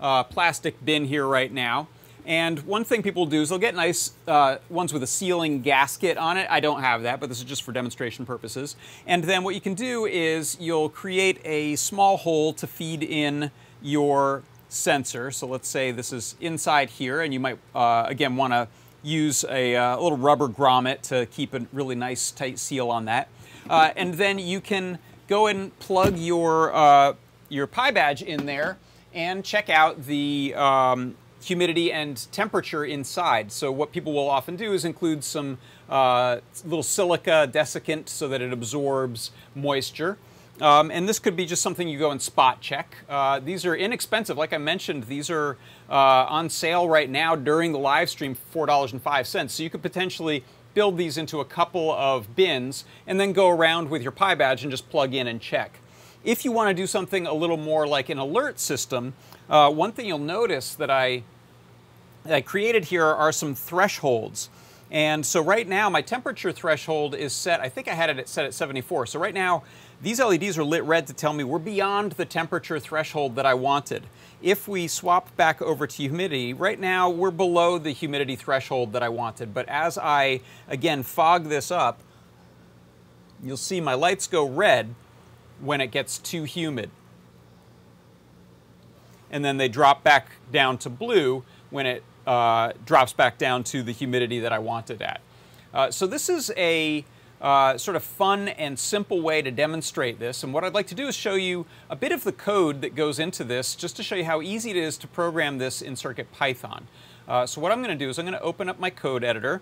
uh, 0.00 0.22
plastic 0.24 0.82
bin 0.82 1.04
here 1.04 1.26
right 1.26 1.52
now. 1.52 1.88
And 2.24 2.60
one 2.60 2.82
thing 2.82 3.02
people 3.02 3.26
do 3.26 3.42
is 3.42 3.50
they'll 3.50 3.58
get 3.58 3.74
nice 3.74 4.12
uh, 4.26 4.58
ones 4.68 4.92
with 4.92 5.02
a 5.02 5.06
sealing 5.06 5.62
gasket 5.62 6.16
on 6.16 6.36
it. 6.38 6.48
I 6.50 6.60
don't 6.60 6.80
have 6.80 7.02
that, 7.02 7.20
but 7.20 7.28
this 7.28 7.38
is 7.38 7.44
just 7.44 7.62
for 7.62 7.70
demonstration 7.70 8.26
purposes. 8.26 8.76
And 9.06 9.24
then 9.24 9.44
what 9.44 9.54
you 9.54 9.60
can 9.60 9.74
do 9.74 10.06
is 10.06 10.56
you'll 10.58 10.88
create 10.88 11.40
a 11.44 11.76
small 11.76 12.16
hole 12.16 12.52
to 12.54 12.66
feed 12.66 13.02
in 13.02 13.50
your 13.80 14.42
sensor. 14.76 15.30
So 15.30 15.46
let's 15.46 15.68
say 15.68 15.90
this 15.90 16.12
is 16.12 16.36
inside 16.40 16.90
here, 16.90 17.20
and 17.20 17.32
you 17.32 17.40
might, 17.40 17.58
uh, 17.74 18.04
again, 18.06 18.36
want 18.36 18.52
to 18.52 18.68
use 19.02 19.44
a, 19.48 19.76
uh, 19.76 19.96
little 19.98 20.18
rubber 20.18 20.48
grommet 20.48 21.00
to 21.02 21.26
keep 21.26 21.54
a 21.54 21.66
really 21.72 21.94
nice 21.94 22.30
tight 22.30 22.58
seal 22.58 22.90
on 22.90 23.04
that. 23.04 23.28
Uh, 23.68 23.90
and 23.96 24.14
then 24.14 24.38
you 24.38 24.60
can 24.60 24.98
go 25.28 25.46
and 25.46 25.76
plug 25.78 26.18
your, 26.18 26.74
uh, 26.74 27.14
your 27.48 27.66
PyBadge 27.66 28.22
in 28.22 28.46
there 28.46 28.78
and 29.14 29.44
check 29.44 29.70
out 29.70 30.04
the 30.06 30.54
um, 30.56 31.16
humidity 31.42 31.92
and 31.92 32.30
temperature 32.32 32.84
inside. 32.84 33.52
So 33.52 33.70
what 33.70 33.92
people 33.92 34.12
will 34.12 34.28
often 34.28 34.56
do 34.56 34.72
is 34.72 34.84
include 34.84 35.24
some 35.24 35.58
uh, 35.88 36.40
little 36.64 36.82
silica 36.82 37.48
desiccant 37.52 38.08
so 38.08 38.28
that 38.28 38.42
it 38.42 38.52
absorbs 38.52 39.30
moisture. 39.54 40.18
Um, 40.60 40.90
and 40.90 41.06
this 41.08 41.18
could 41.18 41.36
be 41.36 41.44
just 41.44 41.62
something 41.62 41.86
you 41.86 41.98
go 41.98 42.10
and 42.10 42.20
spot 42.20 42.60
check. 42.60 42.96
Uh, 43.08 43.40
these 43.40 43.66
are 43.66 43.76
inexpensive. 43.76 44.38
Like 44.38 44.52
I 44.52 44.58
mentioned, 44.58 45.04
these 45.04 45.28
are 45.28 45.58
uh, 45.90 45.92
on 45.92 46.48
sale 46.48 46.88
right 46.88 47.10
now 47.10 47.36
during 47.36 47.72
the 47.72 47.78
live 47.78 48.08
stream, 48.08 48.36
$4.05. 48.54 49.50
So 49.50 49.62
you 49.62 49.70
could 49.70 49.82
potentially 49.82 50.44
build 50.72 50.96
these 50.96 51.18
into 51.18 51.40
a 51.40 51.44
couple 51.44 51.92
of 51.92 52.34
bins 52.36 52.84
and 53.06 53.20
then 53.20 53.32
go 53.32 53.48
around 53.48 53.90
with 53.90 54.02
your 54.02 54.12
PyBadge 54.12 54.62
and 54.62 54.70
just 54.70 54.88
plug 54.90 55.14
in 55.14 55.26
and 55.26 55.40
check. 55.40 55.78
If 56.24 56.44
you 56.44 56.52
want 56.52 56.68
to 56.68 56.74
do 56.74 56.86
something 56.86 57.26
a 57.26 57.34
little 57.34 57.56
more 57.56 57.86
like 57.86 58.08
an 58.08 58.18
alert 58.18 58.58
system, 58.58 59.14
uh, 59.48 59.70
one 59.70 59.92
thing 59.92 60.06
you'll 60.06 60.18
notice 60.18 60.74
that 60.74 60.90
I, 60.90 61.22
that 62.24 62.34
I 62.34 62.40
created 62.40 62.86
here 62.86 63.04
are 63.04 63.30
some 63.30 63.54
thresholds. 63.54 64.48
And 64.90 65.24
so 65.24 65.42
right 65.42 65.66
now 65.66 65.90
my 65.90 66.02
temperature 66.02 66.52
threshold 66.52 67.14
is 67.14 67.32
set, 67.32 67.60
I 67.60 67.68
think 67.68 67.88
I 67.88 67.94
had 67.94 68.10
it 68.18 68.28
set 68.28 68.44
at 68.44 68.54
74. 68.54 69.06
So 69.06 69.18
right 69.18 69.34
now 69.34 69.64
these 70.06 70.20
LEDs 70.20 70.56
are 70.56 70.62
lit 70.62 70.84
red 70.84 71.08
to 71.08 71.12
tell 71.12 71.32
me 71.32 71.42
we're 71.42 71.58
beyond 71.58 72.12
the 72.12 72.24
temperature 72.24 72.78
threshold 72.78 73.34
that 73.34 73.44
I 73.44 73.54
wanted. 73.54 74.04
If 74.40 74.68
we 74.68 74.86
swap 74.86 75.34
back 75.34 75.60
over 75.60 75.84
to 75.84 75.96
humidity, 75.96 76.54
right 76.54 76.78
now 76.78 77.10
we're 77.10 77.32
below 77.32 77.76
the 77.76 77.90
humidity 77.90 78.36
threshold 78.36 78.92
that 78.92 79.02
I 79.02 79.08
wanted. 79.08 79.52
But 79.52 79.68
as 79.68 79.98
I, 79.98 80.42
again, 80.68 81.02
fog 81.02 81.46
this 81.46 81.72
up, 81.72 81.98
you'll 83.42 83.56
see 83.56 83.80
my 83.80 83.94
lights 83.94 84.28
go 84.28 84.48
red 84.48 84.94
when 85.58 85.80
it 85.80 85.88
gets 85.88 86.18
too 86.18 86.44
humid. 86.44 86.90
And 89.28 89.44
then 89.44 89.56
they 89.56 89.68
drop 89.68 90.04
back 90.04 90.28
down 90.52 90.78
to 90.78 90.88
blue 90.88 91.42
when 91.70 91.84
it 91.84 92.04
uh, 92.28 92.74
drops 92.84 93.12
back 93.12 93.38
down 93.38 93.64
to 93.64 93.82
the 93.82 93.90
humidity 93.90 94.38
that 94.38 94.52
I 94.52 94.60
wanted 94.60 95.02
at. 95.02 95.20
Uh, 95.74 95.90
so 95.90 96.06
this 96.06 96.28
is 96.28 96.52
a 96.56 97.04
uh, 97.40 97.76
sort 97.76 97.96
of 97.96 98.02
fun 98.02 98.48
and 98.48 98.78
simple 98.78 99.20
way 99.20 99.42
to 99.42 99.50
demonstrate 99.50 100.18
this. 100.18 100.42
And 100.42 100.52
what 100.52 100.64
I'd 100.64 100.74
like 100.74 100.86
to 100.88 100.94
do 100.94 101.06
is 101.06 101.14
show 101.14 101.34
you 101.34 101.66
a 101.90 101.96
bit 101.96 102.12
of 102.12 102.24
the 102.24 102.32
code 102.32 102.80
that 102.80 102.94
goes 102.94 103.18
into 103.18 103.44
this, 103.44 103.74
just 103.74 103.96
to 103.96 104.02
show 104.02 104.14
you 104.14 104.24
how 104.24 104.40
easy 104.40 104.70
it 104.70 104.76
is 104.76 104.96
to 104.98 105.06
program 105.06 105.58
this 105.58 105.82
in 105.82 105.96
Circuit 105.96 106.32
Python. 106.32 106.88
Uh, 107.28 107.44
so 107.46 107.60
what 107.60 107.72
I'm 107.72 107.82
going 107.82 107.96
to 107.96 108.04
do 108.04 108.08
is 108.08 108.18
I'm 108.18 108.24
going 108.24 108.38
to 108.38 108.42
open 108.42 108.68
up 108.68 108.78
my 108.78 108.90
code 108.90 109.24
editor, 109.24 109.60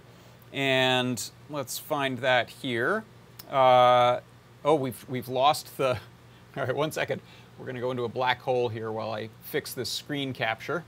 and 0.53 1.31
let's 1.51 1.79
find 1.79 2.19
that 2.19 2.51
here. 2.51 3.05
Uh, 3.51 4.21
oh, 4.65 4.75
we've, 4.75 5.05
we've 5.09 5.29
lost 5.29 5.77
the... 5.77 5.99
All 6.57 6.65
right, 6.65 6.75
one 6.75 6.93
second. 6.93 7.21
We're 7.59 7.67
going 7.67 7.77
to 7.77 7.81
go 7.81 7.91
into 7.91 8.05
a 8.05 8.09
black 8.09 8.41
hole 8.41 8.69
here 8.69 8.93
while 8.93 9.13
I 9.13 9.29
fix 9.43 9.75
this 9.75 9.89
screen 9.89 10.33
capture. 10.33 10.85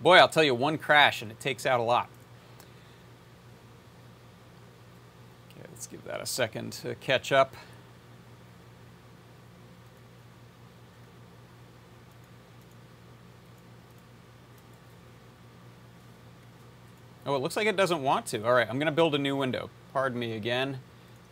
Boy, 0.00 0.16
I'll 0.16 0.28
tell 0.28 0.44
you, 0.44 0.54
one 0.54 0.78
crash 0.78 1.20
and 1.20 1.30
it 1.30 1.38
takes 1.40 1.66
out 1.66 1.80
a 1.80 1.82
lot. 1.82 2.08
Let's 5.80 5.86
give 5.86 6.04
that 6.04 6.20
a 6.20 6.26
second 6.26 6.74
to 6.74 6.94
catch 6.96 7.32
up. 7.32 7.56
Oh, 17.24 17.34
it 17.34 17.38
looks 17.38 17.56
like 17.56 17.66
it 17.66 17.76
doesn't 17.76 18.02
want 18.02 18.26
to. 18.26 18.44
All 18.44 18.52
right, 18.52 18.68
I'm 18.68 18.76
going 18.76 18.84
to 18.84 18.92
build 18.92 19.14
a 19.14 19.18
new 19.18 19.34
window. 19.34 19.70
Pardon 19.94 20.18
me 20.18 20.34
again. 20.34 20.80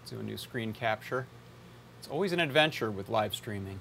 Let's 0.01 0.13
do 0.13 0.19
a 0.19 0.23
new 0.23 0.39
screen 0.39 0.73
capture. 0.73 1.27
It's 1.99 2.09
always 2.09 2.33
an 2.33 2.41
adventure 2.41 2.91
with 2.91 3.11
live 3.11 3.35
streaming. 3.35 3.81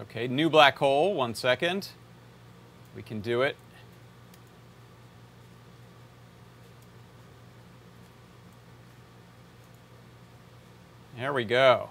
Okay, 0.00 0.26
new 0.26 0.50
black 0.50 0.78
hole, 0.78 1.14
one 1.14 1.36
second. 1.36 1.90
We 2.96 3.02
can 3.02 3.20
do 3.20 3.42
it. 3.42 3.54
There 11.20 11.34
we 11.34 11.44
go. 11.44 11.90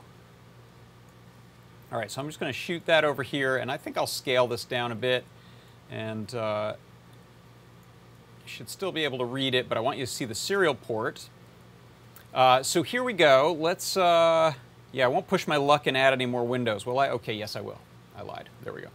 All 1.92 2.00
right, 2.00 2.10
so 2.10 2.20
I'm 2.20 2.28
just 2.28 2.40
going 2.40 2.52
to 2.52 2.58
shoot 2.58 2.84
that 2.88 3.04
over 3.04 3.22
here, 3.22 3.58
and 3.58 3.72
I 3.72 3.78
think 3.78 3.96
I'll 3.96 4.08
scale 4.08 4.48
this 4.48 4.66
down 4.66 4.92
a 4.92 4.96
bit, 4.96 5.24
and 5.92 6.34
uh, 6.34 6.74
you 8.44 8.50
should 8.50 8.72
still 8.72 8.92
be 8.92 9.04
able 9.04 9.20
to 9.20 9.26
read 9.26 9.54
it, 9.54 9.70
but 9.70 9.78
I 9.78 9.82
want 9.82 10.00
you 10.00 10.06
to 10.08 10.12
see 10.12 10.26
the 10.26 10.34
serial 10.34 10.74
port. 10.74 11.30
Uh, 12.34 12.64
so 12.64 12.82
here 12.82 13.04
we 13.04 13.14
go. 13.14 13.56
Let's, 13.60 13.96
uh, 13.96 14.54
yeah, 14.92 15.06
I 15.06 15.10
won't 15.10 15.28
push 15.28 15.46
my 15.46 15.58
luck 15.58 15.86
and 15.86 15.96
add 15.96 16.12
any 16.12 16.26
more 16.26 16.44
windows, 16.44 16.88
will 16.88 16.98
I? 16.98 17.10
Okay, 17.10 17.34
yes, 17.34 17.56
I 17.56 17.62
will. 17.62 17.82
I 18.18 18.24
lied. 18.24 18.50
There 18.64 18.74
we 18.74 18.82
go. 18.82 18.90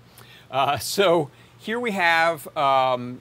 Uh, 0.51 0.79
so 0.79 1.31
here 1.59 1.79
we 1.79 1.93
have 1.93 2.45
um, 2.57 3.21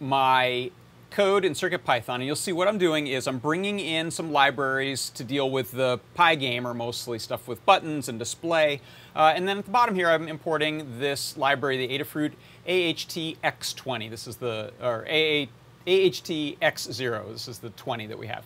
my 0.00 0.70
code 1.14 1.44
in 1.44 1.52
CircuitPython, 1.52 2.16
and 2.16 2.24
you'll 2.24 2.34
see 2.34 2.52
what 2.52 2.66
I'm 2.66 2.76
doing 2.76 3.06
is 3.06 3.28
I'm 3.28 3.38
bringing 3.38 3.78
in 3.78 4.10
some 4.10 4.32
libraries 4.32 5.10
to 5.10 5.22
deal 5.22 5.48
with 5.48 5.70
the 5.70 6.00
Pygamer, 6.16 6.74
mostly 6.74 7.20
stuff 7.20 7.46
with 7.46 7.64
buttons 7.64 8.08
and 8.08 8.18
display. 8.18 8.80
Uh, 9.14 9.32
and 9.36 9.46
then 9.46 9.58
at 9.58 9.64
the 9.64 9.70
bottom 9.70 9.94
here, 9.94 10.10
I'm 10.10 10.26
importing 10.26 10.98
this 10.98 11.36
library, 11.36 11.86
the 11.86 11.96
Adafruit 11.96 12.32
AHT-X20. 12.66 14.10
This 14.10 14.26
is 14.26 14.38
the, 14.38 14.72
or 14.82 15.06
AHT-X0. 15.86 17.32
This 17.32 17.46
is 17.46 17.60
the 17.60 17.70
20 17.70 18.06
that 18.08 18.18
we 18.18 18.26
have. 18.26 18.44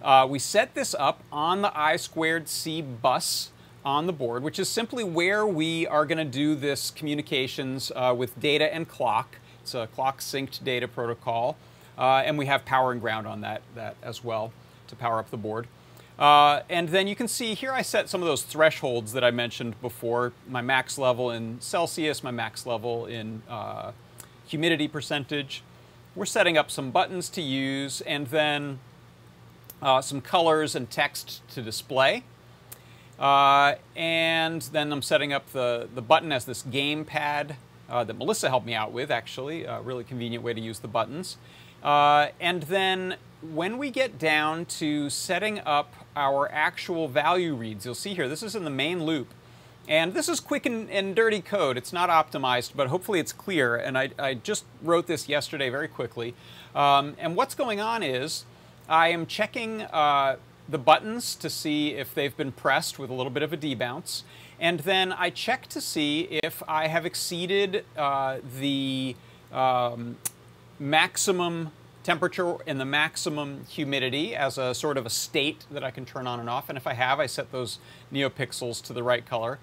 Uh, 0.00 0.26
we 0.28 0.38
set 0.38 0.74
this 0.74 0.94
up 0.98 1.22
on 1.30 1.60
the 1.60 1.78
I 1.78 1.96
squared 1.96 2.48
C 2.48 2.80
bus 2.80 3.50
on 3.84 4.06
the 4.06 4.12
board, 4.14 4.42
which 4.42 4.58
is 4.58 4.70
simply 4.70 5.04
where 5.04 5.46
we 5.46 5.86
are 5.86 6.06
going 6.06 6.16
to 6.16 6.24
do 6.24 6.54
this 6.54 6.90
communications 6.90 7.92
uh, 7.94 8.14
with 8.16 8.40
data 8.40 8.74
and 8.74 8.88
clock. 8.88 9.36
It's 9.60 9.74
a 9.74 9.86
clock 9.88 10.20
synced 10.20 10.64
data 10.64 10.88
protocol. 10.88 11.58
Uh, 11.98 12.22
and 12.24 12.36
we 12.36 12.46
have 12.46 12.64
power 12.64 12.92
and 12.92 13.00
ground 13.00 13.26
on 13.26 13.40
that, 13.40 13.62
that 13.74 13.96
as 14.02 14.22
well 14.22 14.52
to 14.88 14.96
power 14.96 15.18
up 15.18 15.30
the 15.30 15.36
board. 15.36 15.66
Uh, 16.18 16.62
and 16.70 16.88
then 16.88 17.06
you 17.06 17.14
can 17.14 17.28
see 17.28 17.54
here 17.54 17.72
I 17.72 17.82
set 17.82 18.08
some 18.08 18.22
of 18.22 18.26
those 18.26 18.42
thresholds 18.42 19.12
that 19.12 19.22
I 19.22 19.30
mentioned 19.30 19.80
before, 19.82 20.32
my 20.48 20.62
max 20.62 20.96
level 20.96 21.30
in 21.30 21.60
Celsius, 21.60 22.22
my 22.22 22.30
max 22.30 22.64
level 22.64 23.04
in 23.06 23.42
uh, 23.48 23.92
humidity 24.46 24.88
percentage. 24.88 25.62
We're 26.14 26.24
setting 26.24 26.56
up 26.56 26.70
some 26.70 26.90
buttons 26.90 27.28
to 27.30 27.42
use 27.42 28.00
and 28.02 28.26
then 28.28 28.78
uh, 29.82 30.00
some 30.00 30.22
colors 30.22 30.74
and 30.74 30.88
text 30.88 31.42
to 31.50 31.60
display. 31.60 32.24
Uh, 33.18 33.74
and 33.94 34.62
then 34.62 34.92
I'm 34.92 35.02
setting 35.02 35.32
up 35.32 35.50
the, 35.52 35.88
the 35.94 36.02
button 36.02 36.32
as 36.32 36.46
this 36.46 36.62
game 36.62 37.04
pad 37.04 37.56
uh, 37.88 38.04
that 38.04 38.16
Melissa 38.16 38.48
helped 38.48 38.66
me 38.66 38.74
out 38.74 38.92
with, 38.92 39.10
actually. 39.10 39.64
A 39.64 39.80
really 39.80 40.04
convenient 40.04 40.42
way 40.42 40.54
to 40.54 40.60
use 40.60 40.78
the 40.78 40.88
buttons. 40.88 41.36
Uh, 41.82 42.28
and 42.40 42.64
then 42.64 43.16
when 43.42 43.78
we 43.78 43.90
get 43.90 44.18
down 44.18 44.64
to 44.64 45.08
setting 45.10 45.60
up 45.60 45.94
our 46.16 46.50
actual 46.50 47.08
value 47.08 47.54
reads, 47.54 47.84
you'll 47.84 47.94
see 47.94 48.14
here, 48.14 48.28
this 48.28 48.42
is 48.42 48.56
in 48.56 48.64
the 48.64 48.70
main 48.70 49.04
loop. 49.04 49.28
And 49.88 50.14
this 50.14 50.28
is 50.28 50.40
quick 50.40 50.66
and, 50.66 50.90
and 50.90 51.14
dirty 51.14 51.40
code. 51.40 51.76
It's 51.76 51.92
not 51.92 52.10
optimized, 52.10 52.72
but 52.74 52.88
hopefully 52.88 53.20
it's 53.20 53.32
clear. 53.32 53.76
And 53.76 53.96
I, 53.96 54.10
I 54.18 54.34
just 54.34 54.64
wrote 54.82 55.06
this 55.06 55.28
yesterday 55.28 55.70
very 55.70 55.86
quickly. 55.86 56.34
Um, 56.74 57.14
and 57.18 57.36
what's 57.36 57.54
going 57.54 57.80
on 57.80 58.02
is 58.02 58.44
I 58.88 59.08
am 59.08 59.26
checking 59.26 59.82
uh, 59.82 60.36
the 60.68 60.78
buttons 60.78 61.36
to 61.36 61.48
see 61.48 61.90
if 61.90 62.14
they've 62.14 62.36
been 62.36 62.50
pressed 62.50 62.98
with 62.98 63.10
a 63.10 63.14
little 63.14 63.30
bit 63.30 63.44
of 63.44 63.52
a 63.52 63.56
debounce. 63.56 64.22
And 64.58 64.80
then 64.80 65.12
I 65.12 65.30
check 65.30 65.68
to 65.68 65.80
see 65.80 66.22
if 66.42 66.62
I 66.66 66.88
have 66.88 67.06
exceeded 67.06 67.84
uh, 67.96 68.38
the 68.58 69.14
um, 69.52 70.16
maximum 70.78 71.72
temperature 72.02 72.56
and 72.66 72.78
the 72.78 72.84
maximum 72.84 73.64
humidity 73.68 74.36
as 74.36 74.58
a 74.58 74.72
sort 74.74 74.96
of 74.96 75.06
a 75.06 75.10
state 75.10 75.64
that 75.70 75.82
I 75.82 75.90
can 75.90 76.04
turn 76.04 76.26
on 76.26 76.38
and 76.38 76.48
off. 76.48 76.68
And 76.68 76.78
if 76.78 76.86
I 76.86 76.94
have, 76.94 77.18
I 77.18 77.26
set 77.26 77.50
those 77.50 77.78
neopixels 78.12 78.80
to 78.82 78.92
the 78.92 79.02
right 79.02 79.26
color. 79.26 79.58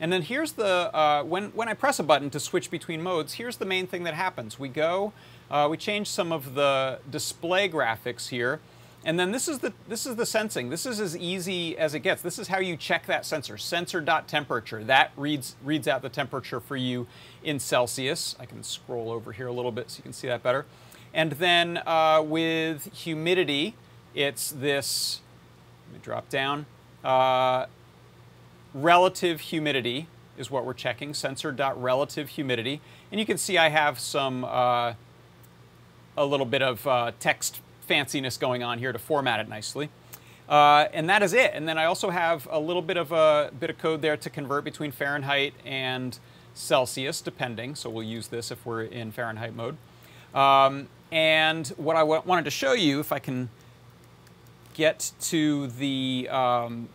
And 0.00 0.12
then 0.12 0.22
here's 0.22 0.52
the, 0.52 0.94
uh, 0.94 1.24
when, 1.24 1.46
when 1.50 1.68
I 1.68 1.74
press 1.74 1.98
a 1.98 2.04
button 2.04 2.30
to 2.30 2.38
switch 2.38 2.70
between 2.70 3.02
modes, 3.02 3.34
here's 3.34 3.56
the 3.56 3.64
main 3.64 3.88
thing 3.88 4.04
that 4.04 4.14
happens. 4.14 4.58
We 4.58 4.68
go, 4.68 5.12
uh, 5.50 5.66
we 5.68 5.76
change 5.76 6.08
some 6.08 6.30
of 6.30 6.54
the 6.54 7.00
display 7.10 7.68
graphics 7.68 8.28
here. 8.28 8.60
And 9.04 9.18
then 9.18 9.30
this 9.30 9.48
is 9.48 9.60
the 9.60 9.72
this 9.88 10.06
is 10.06 10.16
the 10.16 10.26
sensing. 10.26 10.70
This 10.70 10.84
is 10.84 11.00
as 11.00 11.16
easy 11.16 11.78
as 11.78 11.94
it 11.94 12.00
gets. 12.00 12.20
This 12.20 12.38
is 12.38 12.48
how 12.48 12.58
you 12.58 12.76
check 12.76 13.06
that 13.06 13.24
sensor. 13.24 13.56
Sensor.temperature. 13.56 14.82
That 14.84 15.12
reads 15.16 15.56
reads 15.62 15.86
out 15.86 16.02
the 16.02 16.08
temperature 16.08 16.60
for 16.60 16.76
you 16.76 17.06
in 17.42 17.60
Celsius. 17.60 18.34
I 18.40 18.46
can 18.46 18.62
scroll 18.62 19.10
over 19.10 19.32
here 19.32 19.46
a 19.46 19.52
little 19.52 19.72
bit 19.72 19.90
so 19.90 19.98
you 19.98 20.02
can 20.02 20.12
see 20.12 20.26
that 20.26 20.42
better. 20.42 20.66
And 21.14 21.32
then 21.32 21.80
uh, 21.86 22.22
with 22.24 22.92
humidity, 22.92 23.76
it's 24.14 24.50
this. 24.50 25.20
Let 25.86 25.94
me 25.94 26.00
drop 26.02 26.28
down. 26.28 26.66
Uh, 27.04 27.66
relative 28.74 29.40
humidity 29.40 30.08
is 30.36 30.50
what 30.50 30.66
we're 30.66 30.74
checking. 30.74 31.14
Sensor.relative 31.14 32.30
humidity, 32.30 32.80
and 33.10 33.20
you 33.20 33.26
can 33.26 33.38
see 33.38 33.56
I 33.56 33.68
have 33.68 33.98
some 34.00 34.44
uh, 34.44 34.94
a 36.16 36.26
little 36.26 36.46
bit 36.46 36.62
of 36.62 36.86
uh, 36.86 37.12
text 37.20 37.60
fanciness 37.88 38.38
going 38.38 38.62
on 38.62 38.78
here 38.78 38.92
to 38.92 38.98
format 38.98 39.40
it 39.40 39.48
nicely. 39.48 39.88
Uh, 40.48 40.88
and 40.92 41.08
that 41.10 41.22
is 41.22 41.34
it. 41.34 41.50
And 41.54 41.68
then 41.68 41.76
I 41.76 41.84
also 41.84 42.10
have 42.10 42.48
a 42.50 42.58
little 42.58 42.82
bit 42.82 42.96
of 42.96 43.12
a 43.12 43.50
bit 43.58 43.70
of 43.70 43.78
code 43.78 44.00
there 44.00 44.16
to 44.16 44.30
convert 44.30 44.64
between 44.64 44.92
Fahrenheit 44.92 45.54
and 45.64 46.18
Celsius, 46.54 47.20
depending. 47.20 47.74
So 47.74 47.90
we'll 47.90 48.04
use 48.04 48.28
this 48.28 48.50
if 48.50 48.64
we're 48.64 48.84
in 48.84 49.12
Fahrenheit 49.12 49.54
mode. 49.54 49.76
Um, 50.34 50.88
and 51.12 51.68
what 51.76 51.96
I 51.96 52.02
wanted 52.02 52.44
to 52.44 52.50
show 52.50 52.72
you, 52.72 53.00
if 53.00 53.12
I 53.12 53.18
can 53.18 53.50
get 54.74 55.12
to 55.20 55.66
the 55.66 56.28
um, 56.30 56.88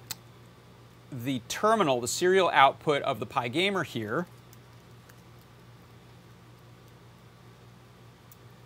the 1.12 1.42
terminal, 1.48 2.02
the 2.02 2.08
serial 2.08 2.50
output 2.50 3.02
of 3.04 3.20
the 3.20 3.28
Pygamer 3.28 3.86
here. 3.86 4.26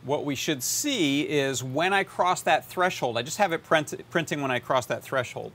What 0.07 0.23
we 0.23 0.35
should 0.35 0.63
see 0.63 1.23
is 1.23 1.61
when 1.63 1.93
I 1.93 2.03
cross 2.03 2.41
that 2.43 2.65
threshold, 2.65 3.17
I 3.17 3.21
just 3.21 3.37
have 3.37 3.51
it 3.51 3.63
print, 3.63 3.93
printing 4.09 4.41
when 4.41 4.51
I 4.51 4.59
cross 4.59 4.85
that 4.85 5.03
threshold. 5.03 5.51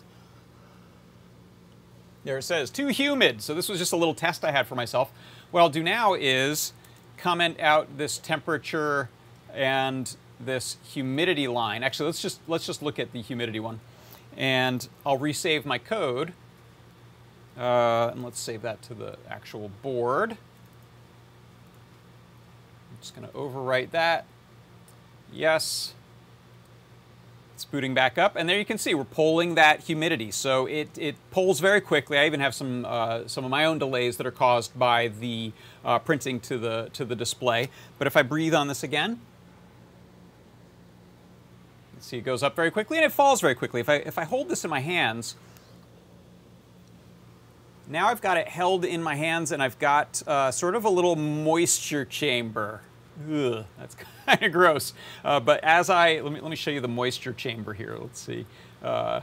There 2.24 2.36
it 2.38 2.42
says, 2.42 2.70
too 2.70 2.88
humid. 2.88 3.40
So 3.42 3.54
this 3.54 3.68
was 3.68 3.78
just 3.78 3.92
a 3.92 3.96
little 3.96 4.14
test 4.14 4.44
I 4.44 4.52
had 4.52 4.66
for 4.66 4.74
myself. 4.74 5.10
What 5.50 5.60
I'll 5.60 5.70
do 5.70 5.82
now 5.82 6.14
is 6.14 6.74
comment 7.16 7.58
out 7.60 7.96
this 7.96 8.18
temperature 8.18 9.08
and 9.54 10.14
this 10.38 10.76
humidity 10.84 11.48
line. 11.48 11.82
Actually, 11.82 12.06
let's 12.06 12.20
just, 12.22 12.40
let's 12.46 12.66
just 12.66 12.82
look 12.82 12.98
at 12.98 13.12
the 13.12 13.22
humidity 13.22 13.58
one. 13.58 13.80
And 14.36 14.86
I'll 15.04 15.18
resave 15.18 15.64
my 15.64 15.78
code. 15.78 16.34
Uh, 17.58 18.10
and 18.12 18.22
let's 18.22 18.38
save 18.38 18.62
that 18.62 18.82
to 18.82 18.94
the 18.94 19.16
actual 19.28 19.70
board. 19.82 20.32
I'm 20.32 20.36
just 23.00 23.16
going 23.16 23.26
to 23.26 23.34
overwrite 23.34 23.90
that. 23.92 24.26
Yes. 25.32 25.94
It's 27.54 27.64
booting 27.64 27.94
back 27.94 28.18
up, 28.18 28.34
and 28.36 28.48
there 28.48 28.58
you 28.58 28.64
can 28.64 28.78
see 28.78 28.94
we're 28.94 29.04
polling 29.04 29.54
that 29.54 29.80
humidity. 29.80 30.30
So 30.30 30.66
it, 30.66 30.90
it 30.98 31.16
polls 31.30 31.60
very 31.60 31.80
quickly. 31.80 32.18
I 32.18 32.26
even 32.26 32.40
have 32.40 32.54
some 32.54 32.84
uh, 32.84 33.28
some 33.28 33.44
of 33.44 33.50
my 33.50 33.64
own 33.64 33.78
delays 33.78 34.16
that 34.16 34.26
are 34.26 34.32
caused 34.32 34.76
by 34.78 35.08
the 35.08 35.52
uh, 35.84 35.98
printing 35.98 36.40
to 36.40 36.58
the 36.58 36.90
to 36.94 37.04
the 37.04 37.14
display. 37.14 37.68
But 37.98 38.06
if 38.06 38.16
I 38.16 38.22
breathe 38.22 38.54
on 38.54 38.68
this 38.68 38.82
again, 38.82 39.20
see 42.00 42.18
it 42.18 42.24
goes 42.24 42.42
up 42.42 42.56
very 42.56 42.70
quickly 42.70 42.96
and 42.98 43.06
it 43.06 43.12
falls 43.12 43.40
very 43.40 43.54
quickly. 43.54 43.80
If 43.80 43.88
I 43.88 43.94
if 43.96 44.18
I 44.18 44.24
hold 44.24 44.48
this 44.48 44.64
in 44.64 44.70
my 44.70 44.80
hands, 44.80 45.36
now 47.88 48.08
I've 48.08 48.20
got 48.20 48.36
it 48.36 48.48
held 48.48 48.84
in 48.84 49.02
my 49.02 49.14
hands 49.14 49.52
and 49.52 49.62
I've 49.62 49.78
got 49.78 50.22
uh, 50.26 50.50
sort 50.50 50.74
of 50.74 50.84
a 50.84 50.90
little 50.90 51.16
moisture 51.16 52.04
chamber. 52.04 52.80
Ugh, 53.30 53.64
that's 53.78 53.96
kind 54.26 54.42
of 54.42 54.52
gross. 54.52 54.92
Uh, 55.24 55.40
but 55.40 55.62
as 55.62 55.90
I, 55.90 56.20
let 56.20 56.32
me, 56.32 56.40
let 56.40 56.50
me 56.50 56.56
show 56.56 56.70
you 56.70 56.80
the 56.80 56.88
moisture 56.88 57.32
chamber 57.32 57.74
here. 57.74 57.96
Let's 58.00 58.20
see. 58.20 58.46
Uh, 58.82 59.20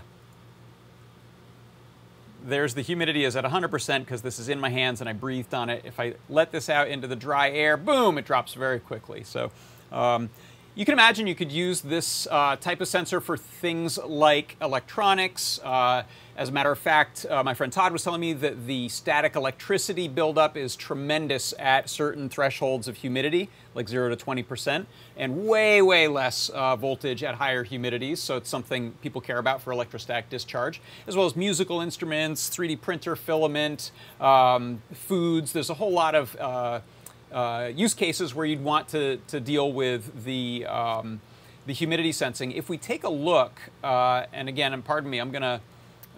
there's 2.43 2.73
the 2.73 2.81
humidity 2.81 3.25
is 3.25 3.35
at 3.35 3.43
100% 3.43 3.99
because 3.99 4.21
this 4.21 4.39
is 4.39 4.49
in 4.49 4.59
my 4.59 4.69
hands 4.69 5.01
and 5.01 5.09
I 5.09 5.13
breathed 5.13 5.53
on 5.53 5.69
it. 5.69 5.83
If 5.85 5.99
I 5.99 6.13
let 6.29 6.51
this 6.51 6.69
out 6.69 6.87
into 6.87 7.07
the 7.07 7.15
dry 7.15 7.49
air, 7.49 7.75
boom, 7.77 8.17
it 8.17 8.25
drops 8.25 8.53
very 8.53 8.79
quickly. 8.79 9.23
So 9.23 9.51
um, 9.91 10.29
you 10.75 10.85
can 10.85 10.93
imagine 10.93 11.27
you 11.27 11.35
could 11.35 11.51
use 11.51 11.81
this 11.81 12.27
uh, 12.29 12.55
type 12.55 12.79
of 12.79 12.87
sensor 12.87 13.19
for 13.19 13.35
things 13.35 13.97
like 13.97 14.55
electronics. 14.61 15.59
Uh, 15.63 16.03
as 16.37 16.49
a 16.49 16.51
matter 16.53 16.71
of 16.71 16.79
fact, 16.79 17.25
uh, 17.29 17.43
my 17.43 17.53
friend 17.53 17.73
Todd 17.73 17.91
was 17.91 18.03
telling 18.03 18.21
me 18.21 18.31
that 18.33 18.65
the 18.65 18.87
static 18.87 19.35
electricity 19.35 20.07
buildup 20.07 20.55
is 20.55 20.75
tremendous 20.75 21.53
at 21.59 21.89
certain 21.89 22.29
thresholds 22.29 22.87
of 22.87 22.95
humidity, 22.97 23.49
like 23.75 23.89
0 23.89 24.15
to 24.15 24.25
20%, 24.25 24.85
and 25.17 25.47
way, 25.47 25.81
way 25.81 26.07
less 26.07 26.49
uh, 26.49 26.77
voltage 26.77 27.23
at 27.23 27.35
higher 27.35 27.65
humidities. 27.65 28.19
So 28.19 28.37
it's 28.37 28.49
something 28.49 28.91
people 29.01 29.19
care 29.19 29.39
about 29.39 29.61
for 29.61 29.73
electrostatic 29.73 30.29
discharge, 30.29 30.81
as 31.07 31.15
well 31.17 31.25
as 31.25 31.35
musical 31.35 31.81
instruments, 31.81 32.49
3D 32.49 32.79
printer 32.79 33.17
filament, 33.17 33.91
um, 34.21 34.81
foods. 34.93 35.51
There's 35.51 35.69
a 35.69 35.73
whole 35.73 35.91
lot 35.91 36.15
of 36.15 36.83
uh, 37.31 37.71
use 37.75 37.93
cases 37.93 38.33
where 38.33 38.45
you'd 38.45 38.63
want 38.63 38.87
to, 38.89 39.17
to 39.27 39.39
deal 39.39 39.71
with 39.71 40.23
the, 40.25 40.65
um, 40.65 41.21
the 41.65 41.73
humidity 41.73 42.11
sensing. 42.11 42.51
If 42.51 42.69
we 42.69 42.77
take 42.77 43.03
a 43.03 43.09
look, 43.09 43.59
uh, 43.83 44.25
and 44.33 44.49
again, 44.49 44.73
and 44.73 44.83
pardon 44.83 45.09
me, 45.09 45.19
I'm 45.19 45.31
going 45.31 45.43
to 45.43 45.61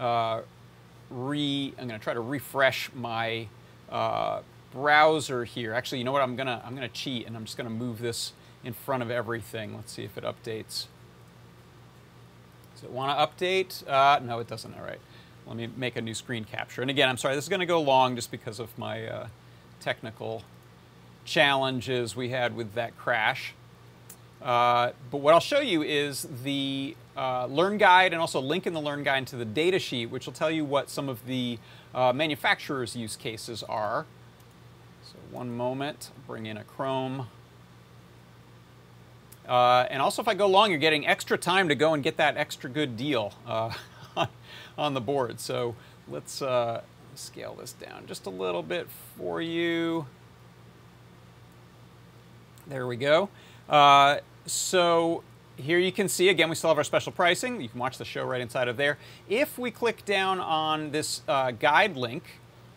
uh, 0.04 0.41
re, 1.10 1.74
I'm 1.80 1.89
to 1.89 2.00
try 2.00 2.13
to 2.13 2.21
refresh 2.21 2.89
my 2.93 3.47
uh, 3.89 4.41
browser 4.74 5.43
here. 5.43 5.74
Actually, 5.74 6.00
you 6.00 6.04
know 6.04 6.12
what? 6.12 6.21
I'm 6.21 6.36
going 6.36 6.47
to 6.47 6.62
I'm 6.65 6.76
to 6.78 6.88
cheat, 6.88 7.28
and 7.28 7.36
I'm 7.36 7.45
just 7.45 7.58
going 7.58 7.67
to 7.67 7.74
move 7.74 8.00
this 8.00 8.34
in 8.63 8.74
front 8.74 9.04
of 9.04 9.12
everything. 9.12 9.76
Let's 9.76 9.91
see 9.91 10.04
if 10.04 10.17
it 10.17 10.24
updates. 10.24 10.86
Does 12.74 12.84
it 12.84 12.91
want 12.91 13.17
to 13.17 13.45
update? 13.45 13.88
Uh, 13.88 14.19
no, 14.24 14.39
it 14.39 14.47
doesn't. 14.47 14.74
All 14.74 14.86
right. 14.86 15.00
Let 15.47 15.58
me 15.58 15.69
make 15.76 15.95
a 15.95 16.02
new 16.02 16.13
screen 16.13 16.45
capture. 16.45 16.82
And 16.82 16.89
again, 16.89 17.10
I'm 17.10 17.17
sorry, 17.17 17.36
this 17.36 17.45
is 17.45 17.50
going 17.50 17.60
to 17.60 17.65
go 17.65 17.82
long 17.82 18.15
just 18.15 18.32
because 18.32 18.60
of 18.60 18.78
my 18.78 19.06
uh, 19.08 19.28
technical 19.80 20.43
challenges 21.25 22.15
we 22.15 22.29
had 22.29 22.55
with 22.55 22.73
that 22.73 22.97
crash. 22.97 23.53
Uh, 24.41 24.91
but 25.12 25.17
what 25.17 25.34
I'll 25.34 25.39
show 25.39 25.60
you 25.60 25.84
is 25.84 26.27
the 26.43 26.95
uh, 27.15 27.45
Learn 27.45 27.77
Guide 27.77 28.12
and 28.12 28.19
also 28.19 28.39
link 28.39 28.65
in 28.65 28.73
the 28.73 28.81
Learn 28.81 29.03
Guide 29.03 29.27
to 29.27 29.36
the 29.36 29.45
data 29.45 29.77
sheet, 29.77 30.07
which 30.07 30.25
will 30.25 30.34
tell 30.34 30.49
you 30.49 30.65
what 30.65 30.89
some 30.89 31.10
of 31.10 31.25
the 31.27 31.60
uh, 31.93 32.12
manufacturer's 32.12 32.95
use 32.95 33.15
cases 33.15 33.62
are. 33.63 34.05
So 35.03 35.15
one 35.29 35.55
moment, 35.55 36.12
bring 36.25 36.47
in 36.47 36.57
a 36.57 36.63
Chrome. 36.63 37.27
Uh, 39.47 39.86
and 39.89 40.01
also 40.01 40.21
if 40.21 40.27
I 40.27 40.34
go 40.34 40.47
long, 40.47 40.69
you're 40.69 40.79
getting 40.79 41.05
extra 41.05 41.38
time 41.38 41.67
to 41.69 41.75
go 41.75 41.93
and 41.93 42.01
get 42.01 42.17
that 42.17 42.38
extra 42.38 42.69
good 42.69 42.97
deal 42.97 43.34
uh, 43.45 43.73
on 44.77 44.93
the 44.93 45.01
board. 45.01 45.39
So 45.39 45.75
let's 46.07 46.41
uh, 46.41 46.81
scale 47.15 47.55
this 47.55 47.73
down 47.73 48.05
just 48.07 48.25
a 48.25 48.29
little 48.29 48.63
bit 48.63 48.88
for 49.17 49.41
you. 49.41 50.05
There 52.71 52.88
we 52.88 52.95
go. 52.95 53.27
Uh, 53.67 54.19
so 54.45 55.23
here 55.57 55.77
you 55.77 55.91
can 55.91 56.07
see, 56.07 56.29
again, 56.29 56.47
we 56.47 56.55
still 56.55 56.69
have 56.69 56.77
our 56.77 56.86
special 56.86 57.12
pricing. 57.12 57.60
You 57.60 57.67
can 57.67 57.81
watch 57.81 57.97
the 57.97 58.05
show 58.05 58.23
right 58.23 58.39
inside 58.39 58.69
of 58.69 58.77
there. 58.77 58.97
If 59.27 59.60
we 59.60 59.71
click 59.71 60.05
down 60.05 60.39
on 60.39 60.91
this 60.91 61.21
uh, 61.27 61.51
guide 61.51 61.97
link, 61.97 62.23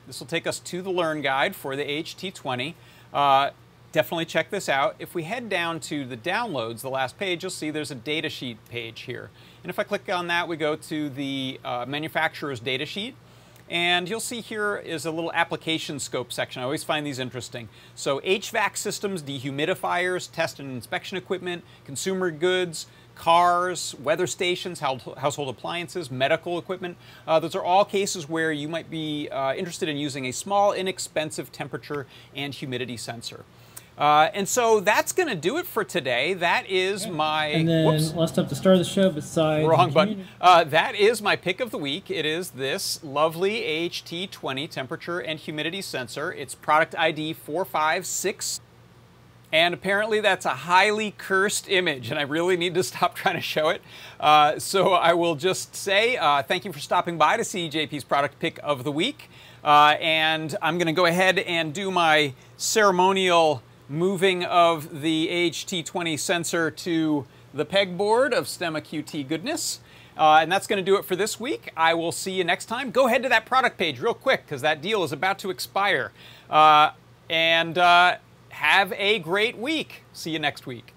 this 0.08 0.18
will 0.18 0.26
take 0.26 0.48
us 0.48 0.58
to 0.58 0.82
the 0.82 0.90
Learn 0.90 1.22
Guide 1.22 1.54
for 1.54 1.76
the 1.76 1.84
AHT20. 1.84 2.74
Uh, 3.12 3.50
definitely 3.92 4.24
check 4.24 4.50
this 4.50 4.68
out. 4.68 4.96
If 4.98 5.14
we 5.14 5.22
head 5.22 5.48
down 5.48 5.78
to 5.80 6.04
the 6.04 6.16
downloads, 6.16 6.80
the 6.80 6.90
last 6.90 7.16
page, 7.16 7.44
you'll 7.44 7.50
see 7.50 7.70
there's 7.70 7.92
a 7.92 7.96
datasheet 7.96 8.56
page 8.68 9.02
here. 9.02 9.30
And 9.62 9.70
if 9.70 9.78
I 9.78 9.84
click 9.84 10.08
on 10.08 10.26
that, 10.26 10.48
we 10.48 10.56
go 10.56 10.74
to 10.74 11.08
the 11.08 11.60
uh, 11.64 11.84
manufacturer's 11.86 12.58
datasheet. 12.58 13.14
And 13.70 14.08
you'll 14.08 14.20
see 14.20 14.40
here 14.40 14.76
is 14.76 15.06
a 15.06 15.10
little 15.10 15.32
application 15.32 15.98
scope 15.98 16.32
section. 16.32 16.60
I 16.60 16.64
always 16.64 16.84
find 16.84 17.06
these 17.06 17.18
interesting. 17.18 17.68
So 17.94 18.20
HVAC 18.20 18.76
systems, 18.76 19.22
dehumidifiers, 19.22 20.30
test 20.30 20.60
and 20.60 20.70
inspection 20.70 21.16
equipment, 21.16 21.64
consumer 21.86 22.30
goods, 22.30 22.86
cars, 23.14 23.94
weather 24.02 24.26
stations, 24.26 24.80
household 24.80 25.48
appliances, 25.48 26.10
medical 26.10 26.58
equipment. 26.58 26.96
Uh, 27.26 27.40
those 27.40 27.54
are 27.54 27.64
all 27.64 27.84
cases 27.84 28.28
where 28.28 28.52
you 28.52 28.68
might 28.68 28.90
be 28.90 29.28
uh, 29.30 29.54
interested 29.54 29.88
in 29.88 29.96
using 29.96 30.26
a 30.26 30.32
small, 30.32 30.72
inexpensive 30.72 31.50
temperature 31.52 32.06
and 32.34 32.52
humidity 32.54 32.96
sensor. 32.96 33.44
Uh, 33.96 34.28
and 34.34 34.48
so 34.48 34.80
that's 34.80 35.12
going 35.12 35.28
to 35.28 35.36
do 35.36 35.56
it 35.56 35.66
for 35.66 35.84
today. 35.84 36.34
That 36.34 36.68
is 36.68 37.06
my. 37.06 37.46
And 37.46 37.68
then 37.68 37.86
whoops, 37.86 38.12
last 38.12 38.38
up 38.38 38.48
to 38.48 38.54
start 38.54 38.74
of 38.74 38.80
the 38.80 38.84
show, 38.84 39.10
besides. 39.10 39.66
Wrong 39.66 39.92
button. 39.92 40.26
Uh, 40.40 40.64
that 40.64 40.96
is 40.96 41.22
my 41.22 41.36
pick 41.36 41.60
of 41.60 41.70
the 41.70 41.78
week. 41.78 42.10
It 42.10 42.26
is 42.26 42.50
this 42.50 43.02
lovely 43.04 43.60
AHT20 43.60 44.68
temperature 44.68 45.20
and 45.20 45.38
humidity 45.38 45.80
sensor. 45.80 46.32
It's 46.32 46.54
product 46.54 46.94
ID 46.98 47.34
456. 47.34 48.60
And 49.52 49.72
apparently 49.72 50.20
that's 50.20 50.46
a 50.46 50.50
highly 50.50 51.14
cursed 51.16 51.68
image, 51.68 52.10
and 52.10 52.18
I 52.18 52.22
really 52.22 52.56
need 52.56 52.74
to 52.74 52.82
stop 52.82 53.14
trying 53.14 53.36
to 53.36 53.40
show 53.40 53.68
it. 53.68 53.82
Uh, 54.18 54.58
so 54.58 54.94
I 54.94 55.12
will 55.12 55.36
just 55.36 55.76
say 55.76 56.16
uh, 56.16 56.42
thank 56.42 56.64
you 56.64 56.72
for 56.72 56.80
stopping 56.80 57.16
by 57.16 57.36
to 57.36 57.44
see 57.44 57.70
JP's 57.70 58.02
product 58.02 58.40
pick 58.40 58.58
of 58.64 58.82
the 58.82 58.90
week. 58.90 59.30
Uh, 59.62 59.96
and 60.00 60.56
I'm 60.60 60.76
going 60.76 60.88
to 60.88 60.92
go 60.92 61.06
ahead 61.06 61.38
and 61.38 61.72
do 61.72 61.92
my 61.92 62.34
ceremonial 62.56 63.62
moving 63.88 64.44
of 64.44 65.02
the 65.02 65.28
AHT20 65.28 66.18
sensor 66.18 66.70
to 66.70 67.26
the 67.52 67.64
pegboard 67.64 68.32
of 68.32 68.46
Stemma 68.46 68.80
QT 68.80 69.28
goodness. 69.28 69.80
Uh, 70.16 70.38
and 70.40 70.50
that's 70.50 70.66
going 70.66 70.82
to 70.82 70.84
do 70.84 70.96
it 70.96 71.04
for 71.04 71.16
this 71.16 71.40
week. 71.40 71.72
I 71.76 71.94
will 71.94 72.12
see 72.12 72.32
you 72.32 72.44
next 72.44 72.66
time. 72.66 72.90
Go 72.90 73.06
ahead 73.06 73.22
to 73.24 73.28
that 73.30 73.46
product 73.46 73.78
page 73.78 74.00
real 74.00 74.14
quick 74.14 74.46
because 74.46 74.62
that 74.62 74.80
deal 74.80 75.02
is 75.02 75.12
about 75.12 75.38
to 75.40 75.50
expire. 75.50 76.12
Uh, 76.48 76.90
and 77.28 77.76
uh, 77.76 78.16
have 78.50 78.92
a 78.92 79.18
great 79.18 79.58
week. 79.58 80.04
See 80.12 80.30
you 80.30 80.38
next 80.38 80.66
week. 80.66 80.93